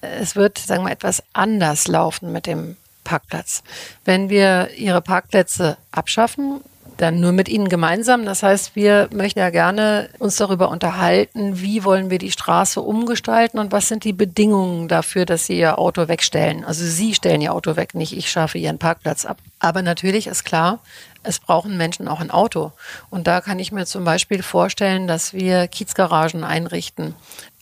es 0.00 0.34
wird, 0.34 0.58
sagen 0.58 0.84
wir, 0.84 0.90
etwas 0.90 1.22
anders 1.32 1.86
laufen 1.86 2.32
mit 2.32 2.46
dem 2.46 2.76
Parkplatz. 3.04 3.62
Wenn 4.04 4.28
wir 4.28 4.70
ihre 4.76 5.02
Parkplätze 5.02 5.76
abschaffen, 5.90 6.60
dann 7.02 7.20
nur 7.20 7.32
mit 7.32 7.48
ihnen 7.48 7.68
gemeinsam. 7.68 8.24
Das 8.24 8.42
heißt, 8.42 8.76
wir 8.76 9.08
möchten 9.12 9.40
ja 9.40 9.50
gerne 9.50 10.08
uns 10.18 10.36
darüber 10.36 10.68
unterhalten, 10.68 11.60
wie 11.60 11.84
wollen 11.84 12.10
wir 12.10 12.18
die 12.18 12.30
Straße 12.30 12.80
umgestalten 12.80 13.58
und 13.58 13.72
was 13.72 13.88
sind 13.88 14.04
die 14.04 14.12
Bedingungen 14.12 14.88
dafür, 14.88 15.26
dass 15.26 15.46
sie 15.46 15.58
ihr 15.58 15.78
Auto 15.78 16.06
wegstellen. 16.06 16.64
Also 16.64 16.84
sie 16.84 17.14
stellen 17.14 17.40
ihr 17.40 17.54
Auto 17.54 17.76
weg, 17.76 17.94
nicht 17.94 18.16
ich 18.16 18.30
schaffe 18.30 18.58
ihren 18.58 18.78
Parkplatz 18.78 19.24
ab. 19.24 19.38
Aber 19.58 19.82
natürlich 19.82 20.28
ist 20.28 20.44
klar, 20.44 20.78
es 21.24 21.38
brauchen 21.38 21.76
Menschen 21.76 22.08
auch 22.08 22.20
ein 22.20 22.30
Auto. 22.30 22.72
Und 23.10 23.26
da 23.26 23.40
kann 23.40 23.58
ich 23.58 23.72
mir 23.72 23.86
zum 23.86 24.04
Beispiel 24.04 24.42
vorstellen, 24.42 25.06
dass 25.06 25.32
wir 25.32 25.68
Kiezgaragen 25.68 26.44
einrichten, 26.44 27.14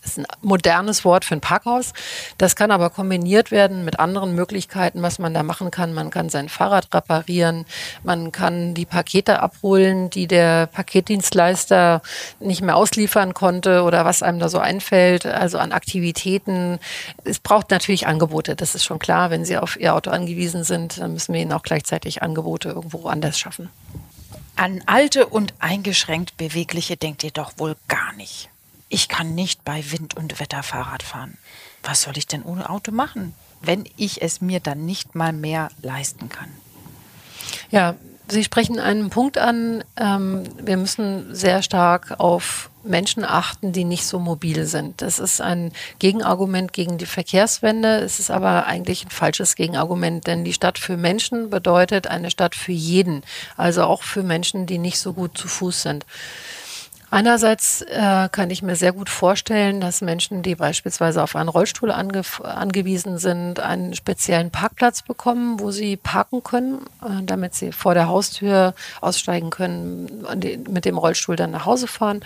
ist 0.05 0.19
ein 0.19 0.27
modernes 0.43 1.05
Wort 1.05 1.25
für 1.25 1.35
ein 1.35 1.41
Parkhaus. 1.41 1.93
Das 2.39 2.57
kann 2.57 2.71
aber 2.71 2.91
kombiniert 2.91 3.51
werden 3.51 3.85
mit 3.85 4.01
anderen 4.01 4.35
Möglichkeiten, 4.35 5.03
was 5.03 5.19
man 5.19 5.35
da 5.35 5.43
machen 5.43 5.71
kann. 5.71 5.93
Man 5.93 6.11
kann 6.11 6.29
sein 6.29 6.49
Fahrrad 6.49 6.93
reparieren, 6.95 7.67
man 8.03 8.33
kann 8.33 8.75
die 8.75 8.87
Pakete 8.87 9.41
abholen, 9.41 10.11
die 10.11 10.27
der 10.27 10.67
Paketdienstleister 10.67 12.03
nicht 12.41 12.63
mehr 12.63 12.77
ausliefern 12.77 13.35
konnte 13.35 13.83
oder 13.83 14.05
was 14.05 14.23
einem 14.23 14.39
da 14.39 14.49
so 14.49 14.59
einfällt, 14.59 15.27
also 15.27 15.59
an 15.59 15.73
Aktivitäten. 15.73 16.79
Es 17.25 17.39
braucht 17.39 17.71
natürlich 17.71 18.07
Angebote, 18.07 18.57
das 18.57 18.75
ist 18.75 18.85
schon 18.85 18.99
klar. 18.99 19.31
Wenn 19.31 19.45
Sie 19.45 19.59
auf 19.59 19.79
Ihr 19.79 19.95
Auto 19.95 20.11
angewiesen 20.11 20.65
sind, 20.65 20.99
dann 20.99 21.13
müssen 21.13 21.35
wir 21.35 21.41
Ihnen 21.41 21.53
auch 21.53 21.63
gleichzeitig 21.63 22.23
Angebote 22.23 22.71
irgendwo 22.71 23.07
anders 23.09 23.39
schaffen. 23.39 23.71
An 24.57 24.83
alte 24.87 25.27
und 25.27 25.55
eingeschränkt 25.59 26.37
Bewegliche 26.37 26.97
denkt 26.97 27.25
ihr 27.25 27.31
doch 27.31 27.53
wohl 27.57 27.77
gar 27.89 28.13
nicht 28.15 28.50
ich 28.91 29.09
kann 29.09 29.35
nicht 29.35 29.65
bei 29.65 29.83
Wind 29.93 30.15
und 30.17 30.39
Wetter 30.41 30.63
Fahrrad 30.63 31.03
fahren. 31.03 31.39
Was 31.83 32.03
soll 32.03 32.19
ich 32.19 32.27
denn 32.27 32.43
ohne 32.43 32.69
Auto 32.69 32.93
machen, 32.93 33.35
wenn 33.63 33.89
ich 33.97 34.21
es 34.21 34.43
mir 34.43 34.61
dann 34.61 34.85
nicht 34.85 35.15
mal 35.15 35.33
mehr 35.33 35.71
leisten 35.81 36.29
kann? 36.29 36.51
Ja, 37.71 37.95
Sie 38.31 38.45
sprechen 38.45 38.79
einen 38.79 39.11
Punkt 39.11 39.39
an. 39.39 39.83
Ähm, 39.97 40.45
wir 40.63 40.77
müssen 40.77 41.35
sehr 41.35 41.63
stark 41.63 42.21
auf 42.21 42.71
Menschen 42.85 43.25
achten, 43.25 43.73
die 43.73 43.85
nicht 43.85 44.07
so 44.07 44.21
mobil 44.21 44.67
sind. 44.67 45.03
Das 45.03 45.19
ist 45.19 45.41
ein 45.41 45.73
Gegenargument 45.99 46.73
gegen 46.73 46.97
die 46.97 47.07
Verkehrswende. 47.07 47.99
Es 47.99 48.21
ist 48.21 48.31
aber 48.31 48.67
eigentlich 48.67 49.05
ein 49.05 49.11
falsches 49.11 49.57
Gegenargument, 49.57 50.27
denn 50.29 50.45
die 50.45 50.53
Stadt 50.53 50.79
für 50.79 50.97
Menschen 50.97 51.51
bedeutet 51.51 52.07
eine 52.07 52.31
Stadt 52.31 52.55
für 52.55 52.73
jeden, 52.73 53.23
also 53.57 53.83
auch 53.83 54.03
für 54.05 54.23
Menschen, 54.23 54.67
die 54.67 54.79
nicht 54.79 54.99
so 54.99 55.13
gut 55.13 55.37
zu 55.37 55.49
Fuß 55.49 55.83
sind. 55.83 56.07
Einerseits 57.13 57.83
äh, 57.83 58.29
kann 58.31 58.51
ich 58.51 58.63
mir 58.63 58.77
sehr 58.77 58.93
gut 58.93 59.09
vorstellen, 59.09 59.81
dass 59.81 60.01
Menschen, 60.01 60.43
die 60.43 60.55
beispielsweise 60.55 61.23
auf 61.25 61.35
einen 61.35 61.49
Rollstuhl 61.49 61.91
ange 61.91 62.23
angewiesen 62.45 63.19
sind, 63.19 63.59
einen 63.59 63.95
speziellen 63.95 64.53
Parkplatz 64.53 65.03
bekommen, 65.03 65.59
wo 65.59 65.73
sie 65.73 65.97
parken 65.97 66.45
können, 66.45 66.87
äh, 67.03 67.25
damit 67.25 67.55
sie 67.55 67.73
vor 67.73 67.95
der 67.95 68.07
Haustür 68.07 68.75
aussteigen 69.01 69.51
können, 69.51 70.25
mit 70.69 70.85
dem 70.85 70.99
Rollstuhl 70.99 71.35
dann 71.35 71.51
nach 71.51 71.67
Hause 71.67 71.89
fahren. 71.89 72.21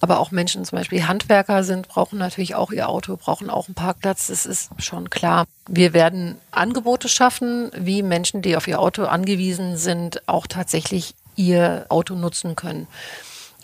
Aber 0.00 0.20
auch 0.20 0.30
Menschen, 0.30 0.64
zum 0.64 0.78
Beispiel 0.78 1.08
Handwerker 1.08 1.64
sind, 1.64 1.88
brauchen 1.88 2.18
natürlich 2.18 2.54
auch 2.54 2.70
ihr 2.70 2.88
Auto, 2.88 3.16
brauchen 3.16 3.50
auch 3.50 3.66
einen 3.66 3.74
Parkplatz. 3.74 4.28
Das 4.28 4.46
ist 4.46 4.70
schon 4.78 5.10
klar. 5.10 5.46
Wir 5.68 5.92
werden 5.92 6.36
Angebote 6.52 7.08
schaffen, 7.08 7.72
wie 7.76 8.04
Menschen, 8.04 8.42
die 8.42 8.56
auf 8.56 8.68
ihr 8.68 8.78
Auto 8.78 9.06
angewiesen 9.06 9.76
sind, 9.76 10.22
auch 10.28 10.46
tatsächlich 10.46 11.14
ihr 11.34 11.86
Auto 11.88 12.14
nutzen 12.14 12.54
können. 12.54 12.86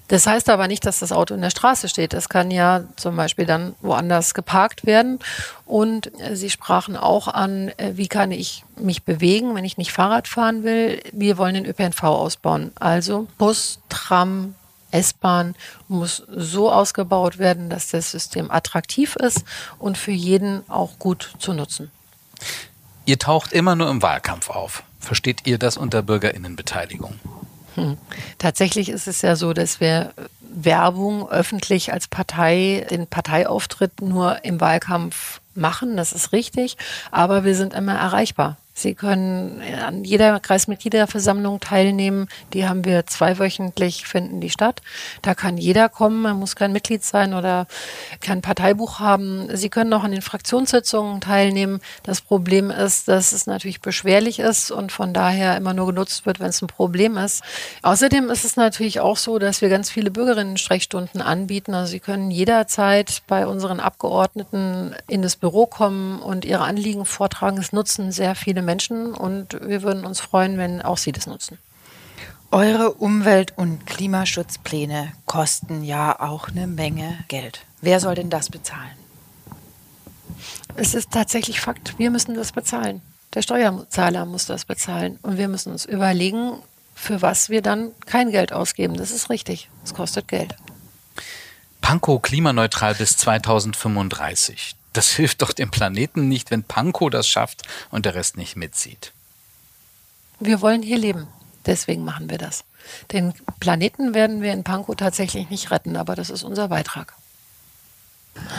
Das 0.09 0.27
heißt 0.27 0.49
aber 0.51 0.69
nicht, 0.69 0.87
dass 0.87 1.01
das 1.01 1.13
Auto 1.13 1.35
in 1.35 1.41
der 1.41 1.51
Straße 1.51 1.89
steht. 1.89 2.15
Es 2.15 2.29
kann 2.29 2.51
ja 2.51 2.85
zum 2.97 3.17
Beispiel 3.17 3.47
dann 3.47 3.75
woanders 3.83 4.35
geparkt 4.35 4.87
werden. 4.87 5.19
Und 5.65 6.13
äh, 6.21 6.37
Sie 6.37 6.51
sprachen 6.51 6.97
auch 6.97 7.29
an, 7.29 7.69
äh, 7.77 7.93
wie 7.95 8.09
kann 8.09 8.31
ich 8.31 8.65
mich 8.77 9.03
bewegen, 9.03 9.55
wenn 9.55 9.65
ich 9.65 9.79
nicht 9.79 9.93
Fahrrad 9.93 10.29
fahren 10.29 10.63
will. 10.63 11.03
Wir 11.13 11.39
wollen 11.39 11.55
den 11.55 11.67
ÖPNV 11.67 12.03
ausbauen. 12.05 12.73
Also 12.77 13.27
Bus, 13.39 13.81
Tram, 13.89 14.55
S-Bahn 14.93 15.55
muss 15.89 16.23
so 16.29 16.71
ausgebaut 16.71 17.39
werden, 17.39 17.69
dass 17.69 17.89
das 17.91 18.11
System 18.13 18.51
attraktiv 18.51 19.17
ist 19.17 19.45
und 19.79 19.99
für 19.99 20.13
jeden 20.13 20.69
auch 20.71 20.99
gut 20.99 21.35
zu 21.39 21.53
nutzen. 21.53 21.91
Ihr 23.05 23.19
taucht 23.19 23.53
immer 23.53 23.77
nur 23.77 23.91
im 23.91 24.03
Wahlkampf 24.03 24.51
auf. 24.51 24.83
Versteht 25.01 25.47
ihr 25.47 25.59
das 25.59 25.77
unter 25.77 26.03
Bürgerinnenbeteiligung? 26.03 27.19
Hm. 27.77 27.97
Tatsächlich 28.39 28.89
ist 28.89 29.07
es 29.07 29.23
ja 29.23 29.37
so, 29.37 29.53
dass 29.53 29.81
wir 29.81 30.13
Werbung 30.41 31.29
öffentlich 31.29 31.93
als 31.93 32.09
Partei, 32.09 32.87
den 32.91 33.07
Parteiauftritt 33.07 34.01
nur 34.01 34.45
im 34.45 34.61
Wahlkampf 34.61 35.41
machen, 35.57 35.97
das 35.97 36.13
ist 36.13 36.33
richtig, 36.33 36.77
aber 37.11 37.45
wir 37.45 37.55
sind 37.55 37.75
immer 37.75 37.95
erreichbar. 37.95 38.57
Sie 38.79 38.95
können 38.95 39.63
an 39.83 40.05
jeder 40.05 40.39
Kreismitgliederversammlung 40.39 41.61
teilnehmen. 41.61 42.29
Die 42.53 42.69
haben 42.69 42.85
wir 42.85 43.07
zweiwöchentlich, 43.07 44.07
finden 44.07 44.43
die 44.43 44.51
statt. 44.51 44.83
Da 45.23 45.35
kann 45.35 45.57
jeder 45.57 45.89
kommen. 45.89 46.21
Man 46.21 46.39
muss 46.39 46.57
kein 46.57 46.73
Mitglied 46.73 47.03
sein 47.03 47.33
oder 47.33 47.67
kein 48.21 48.43
Parteibuch 48.43 49.01
haben. 49.01 49.49
Sie 49.57 49.71
können 49.71 49.95
auch 49.95 50.05
an 50.05 50.11
den 50.11 50.21
Fraktionssitzungen 50.21 51.23
teilnehmen. 51.23 51.81
Das 52.03 52.21
Problem 52.21 52.71
ist, 52.71 53.09
dass 53.09 53.33
es 53.33 53.47
natürlich 53.47 53.81
beschwerlich 53.81 54.41
ist 54.41 54.71
und 54.71 54.93
von 54.93 55.15
daher 55.15 55.57
immer 55.57 55.73
nur 55.73 55.87
genutzt 55.87 56.27
wird, 56.27 56.39
wenn 56.39 56.51
es 56.51 56.61
ein 56.61 56.67
Problem 56.67 57.17
ist. 57.17 57.43
Außerdem 57.81 58.29
ist 58.29 58.45
es 58.45 58.57
natürlich 58.57 59.01
auch 59.01 59.17
so, 59.17 59.39
dass 59.39 59.63
wir 59.63 59.71
ganz 59.71 59.89
viele 59.89 60.11
Bürgerinnen-Sprechstunden 60.11 61.23
anbieten. 61.23 61.73
Also 61.73 61.93
Sie 61.93 62.01
können 62.01 62.31
jederzeit 62.31 63.23
bei 63.27 63.47
unseren 63.47 63.81
Abgeordneten 63.81 64.95
in 65.09 65.23
das 65.23 65.37
kommen 65.51 66.21
und 66.21 66.45
ihre 66.45 66.65
Anliegen 66.65 67.05
vortragen. 67.05 67.59
Es 67.59 67.73
nutzen 67.73 68.13
sehr 68.13 68.35
viele 68.35 68.63
Menschen 68.63 69.15
und 69.15 69.59
wir 69.61 69.83
würden 69.83 70.05
uns 70.05 70.21
freuen, 70.21 70.59
wenn 70.59 70.83
auch 70.83 70.99
Sie 70.99 71.13
das 71.13 71.27
nutzen. 71.27 71.59
Eure 72.51 72.93
Umwelt- 72.93 73.55
und 73.57 73.87
Klimaschutzpläne 73.87 75.13
kosten 75.27 75.83
ja 75.83 76.21
auch 76.21 76.49
eine 76.49 76.67
Menge 76.67 77.19
Geld. 77.29 77.61
Wer 77.81 78.01
soll 78.01 78.15
denn 78.15 78.31
das 78.31 78.51
bezahlen? 78.51 78.97
Es 80.77 80.95
ist 80.95 81.11
tatsächlich 81.11 81.61
Fakt, 81.61 81.99
wir 81.99 82.11
müssen 82.11 82.35
das 82.35 82.53
bezahlen. 82.53 83.03
Der 83.35 83.43
Steuerzahler 83.43 84.25
muss 84.25 84.47
das 84.47 84.65
bezahlen. 84.65 85.19
Und 85.23 85.37
wir 85.37 85.49
müssen 85.49 85.73
uns 85.73 85.85
überlegen, 85.85 86.55
für 86.95 87.21
was 87.21 87.51
wir 87.51 87.61
dann 87.61 87.93
kein 88.07 88.31
Geld 88.31 88.53
ausgeben. 88.53 88.97
Das 88.97 89.11
ist 89.11 89.29
richtig. 89.29 89.69
Es 89.85 89.93
kostet 89.93 90.27
Geld. 90.29 90.57
Pankow 91.83 92.21
klimaneutral 92.21 92.95
bis 92.95 93.17
2035. 93.19 94.75
Das 94.97 95.11
hilft 95.13 95.43
doch 95.43 95.53
dem 95.53 95.71
Planeten 95.71 96.29
nicht, 96.29 96.51
wenn 96.51 96.65
Pankow 96.65 97.11
das 97.11 97.29
schafft 97.29 97.63
und 97.91 98.07
der 98.07 98.15
Rest 98.15 98.37
nicht 98.37 98.57
mitzieht. 98.57 99.13
Wir 100.41 100.61
wollen 100.61 100.83
hier 100.83 100.99
leben. 100.99 101.29
Deswegen 101.65 102.05
machen 102.05 102.31
wir 102.31 102.39
das. 102.39 102.65
Den 103.11 103.35
Planeten 103.59 104.15
werden 104.15 104.43
wir 104.43 104.53
in 104.53 104.63
Pankow 104.63 104.95
tatsächlich 104.95 105.51
nicht 105.51 105.71
retten, 105.71 105.97
aber 105.97 106.15
das 106.15 106.31
ist 106.31 106.45
unser 106.45 106.69
Beitrag. 106.69 107.15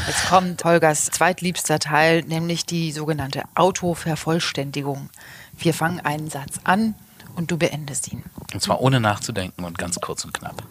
Jetzt 0.08 0.28
kommt 0.28 0.64
Holgers 0.64 1.06
zweitliebster 1.06 1.80
Teil, 1.80 2.24
nämlich 2.24 2.66
die 2.66 2.92
sogenannte 2.92 3.44
Autovervollständigung. 3.56 5.10
Wir 5.58 5.74
fangen 5.74 6.00
einen 6.02 6.30
Satz 6.30 6.60
an 6.64 6.96
und 7.36 7.52
du 7.52 7.58
beendest 7.58 8.12
ihn. 8.12 8.24
Und 8.54 8.62
zwar 8.62 8.82
ohne 8.82 9.00
nachzudenken 9.00 9.64
und 9.64 9.78
ganz 9.78 10.02
kurz 10.02 10.26
und 10.26 10.34
knapp. 10.34 10.64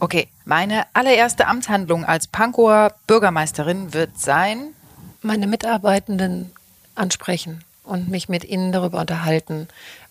Okay, 0.00 0.28
meine 0.44 0.86
allererste 0.94 1.46
Amtshandlung 1.46 2.04
als 2.04 2.26
Pankower 2.26 2.94
Bürgermeisterin 3.06 3.92
wird 3.92 4.18
sein, 4.18 4.74
meine 5.24 5.46
Mitarbeitenden 5.46 6.52
ansprechen 6.94 7.64
und 7.82 8.08
mich 8.08 8.28
mit 8.28 8.44
ihnen 8.44 8.72
darüber 8.72 9.00
unterhalten, 9.00 9.68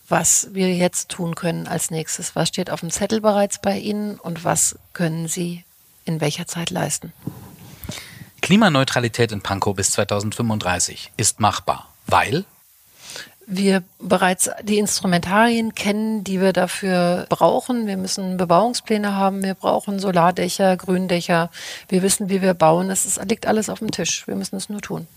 was 0.10 0.50
wir 0.52 0.76
jetzt 0.76 1.10
tun 1.10 1.36
können 1.36 1.68
als 1.68 1.92
nächstes. 1.92 2.36
Was 2.36 2.50
steht 2.50 2.70
auf 2.70 2.82
dem 2.82 2.92
Zettel 2.92 3.22
bereits 3.22 3.60
bei 3.60 3.78
Ihnen 3.78 4.20
und 4.20 4.44
was 4.44 4.78
können 4.92 5.28
Sie 5.28 5.64
in 6.06 6.20
welcher 6.20 6.46
Zeit 6.46 6.70
leisten? 6.70 7.14
Klimaneutralität 8.42 9.32
in 9.32 9.42
Pankow 9.42 9.76
bis 9.76 9.92
2035 9.92 11.14
ist 11.16 11.40
machbar, 11.40 11.88
weil 12.08 12.44
wir 13.46 13.84
bereits 14.00 14.50
die 14.64 14.78
Instrumentarien 14.78 15.76
kennen, 15.76 16.24
die 16.24 16.40
wir 16.40 16.54
dafür 16.54 17.26
brauchen. 17.30 17.88
Wir 17.88 17.98
müssen 17.98 18.38
Bebauungspläne 18.38 19.16
haben, 19.16 19.44
wir 19.44 19.54
brauchen 19.54 20.00
Solardächer, 20.00 20.78
Gründächer. 20.78 21.50
Wir 21.90 22.02
wissen, 22.02 22.30
wie 22.30 22.42
wir 22.42 22.54
bauen. 22.54 22.90
Es 22.90 23.06
ist, 23.06 23.24
liegt 23.30 23.46
alles 23.46 23.70
auf 23.70 23.80
dem 23.80 23.92
Tisch. 23.92 24.28
Wir 24.28 24.36
müssen 24.36 24.56
es 24.56 24.70
nur 24.70 24.82
tun. 24.82 25.08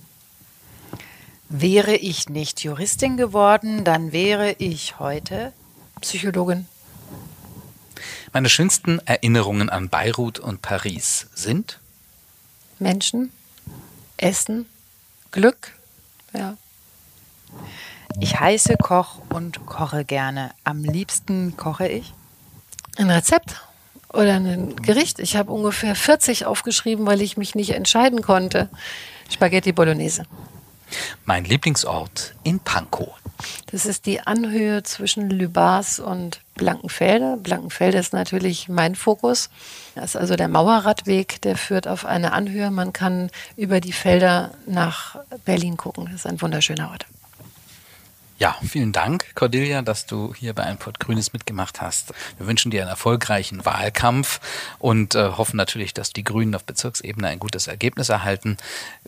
Wäre 1.49 1.95
ich 1.95 2.29
nicht 2.29 2.65
Juristin 2.65 3.17
geworden, 3.17 3.85
dann 3.85 4.11
wäre 4.11 4.57
ich 4.59 4.99
heute 4.99 5.53
Psychologin. 6.01 6.67
Meine 8.33 8.49
schönsten 8.49 8.99
Erinnerungen 9.07 9.71
an 9.71 9.89
Beirut 9.89 10.41
und 10.41 10.61
Paris 10.61 11.29
sind 11.35 11.79
Menschen, 12.79 13.33
Essen, 14.17 14.67
Glück, 15.31 15.73
ja. 16.35 16.57
Ich 18.19 18.41
heiße 18.41 18.77
Koch 18.79 19.19
und 19.29 19.67
koche 19.67 20.05
gerne. 20.05 20.51
Am 20.65 20.83
liebsten 20.83 21.57
koche 21.57 21.87
ich? 21.87 22.15
Ein 22.97 23.11
Rezept 23.11 23.61
oder 24.13 24.37
ein 24.37 24.75
Gericht. 24.77 25.19
Ich 25.19 25.37
habe 25.37 25.53
ungefähr 25.53 25.95
40 25.95 26.47
aufgeschrieben, 26.47 27.05
weil 27.07 27.21
ich 27.21 27.37
mich 27.37 27.55
nicht 27.55 27.71
entscheiden 27.75 28.23
konnte. 28.23 28.71
Spaghetti 29.29 29.73
Bolognese. 29.73 30.25
Mein 31.27 31.45
Lieblingsort 31.45 32.35
in 32.43 32.61
Pankow. 32.61 33.15
Das 33.71 33.85
ist 33.85 34.07
die 34.07 34.21
Anhöhe 34.21 34.83
zwischen 34.83 35.29
Lübars 35.29 36.01
und 36.01 36.41
Blankenfelde. 36.55 37.37
Blankenfelde 37.37 37.99
ist 37.99 38.15
natürlich 38.15 38.69
mein 38.69 38.95
Fokus. 38.95 39.51
Das 39.95 40.15
ist 40.15 40.17
also 40.17 40.37
der 40.37 40.49
Mauerradweg, 40.49 41.43
der 41.43 41.57
führt 41.57 41.87
auf 41.87 42.07
eine 42.07 42.33
Anhöhe. 42.33 42.71
Man 42.71 42.95
kann 42.95 43.31
über 43.57 43.81
die 43.81 43.93
Felder 43.93 44.53
nach 44.67 45.19
Berlin 45.45 45.77
gucken. 45.77 46.07
Das 46.07 46.15
ist 46.15 46.27
ein 46.27 46.41
wunderschöner 46.41 46.91
Ort. 46.91 47.07
Ja, 48.39 48.55
vielen 48.63 48.93
Dank, 48.93 49.35
Cordelia, 49.35 49.81
dass 49.81 50.05
du 50.05 50.35
hier 50.35 50.53
bei 50.53 50.65
Ein 50.65 50.77
Port 50.77 51.01
Grünes 51.01 51.33
mitgemacht 51.33 51.81
hast. 51.81 52.13
Wir 52.37 52.47
wünschen 52.47 52.71
dir 52.71 52.83
einen 52.83 52.91
erfolgreichen 52.91 53.65
Wahlkampf 53.65 54.41
und 54.79 55.15
äh, 55.15 55.31
hoffen 55.31 55.57
natürlich, 55.57 55.95
dass 55.95 56.13
die 56.13 56.23
Grünen 56.23 56.55
auf 56.55 56.65
Bezirksebene 56.65 57.29
ein 57.29 57.39
gutes 57.39 57.67
Ergebnis 57.67 58.11
erhalten. 58.11 58.59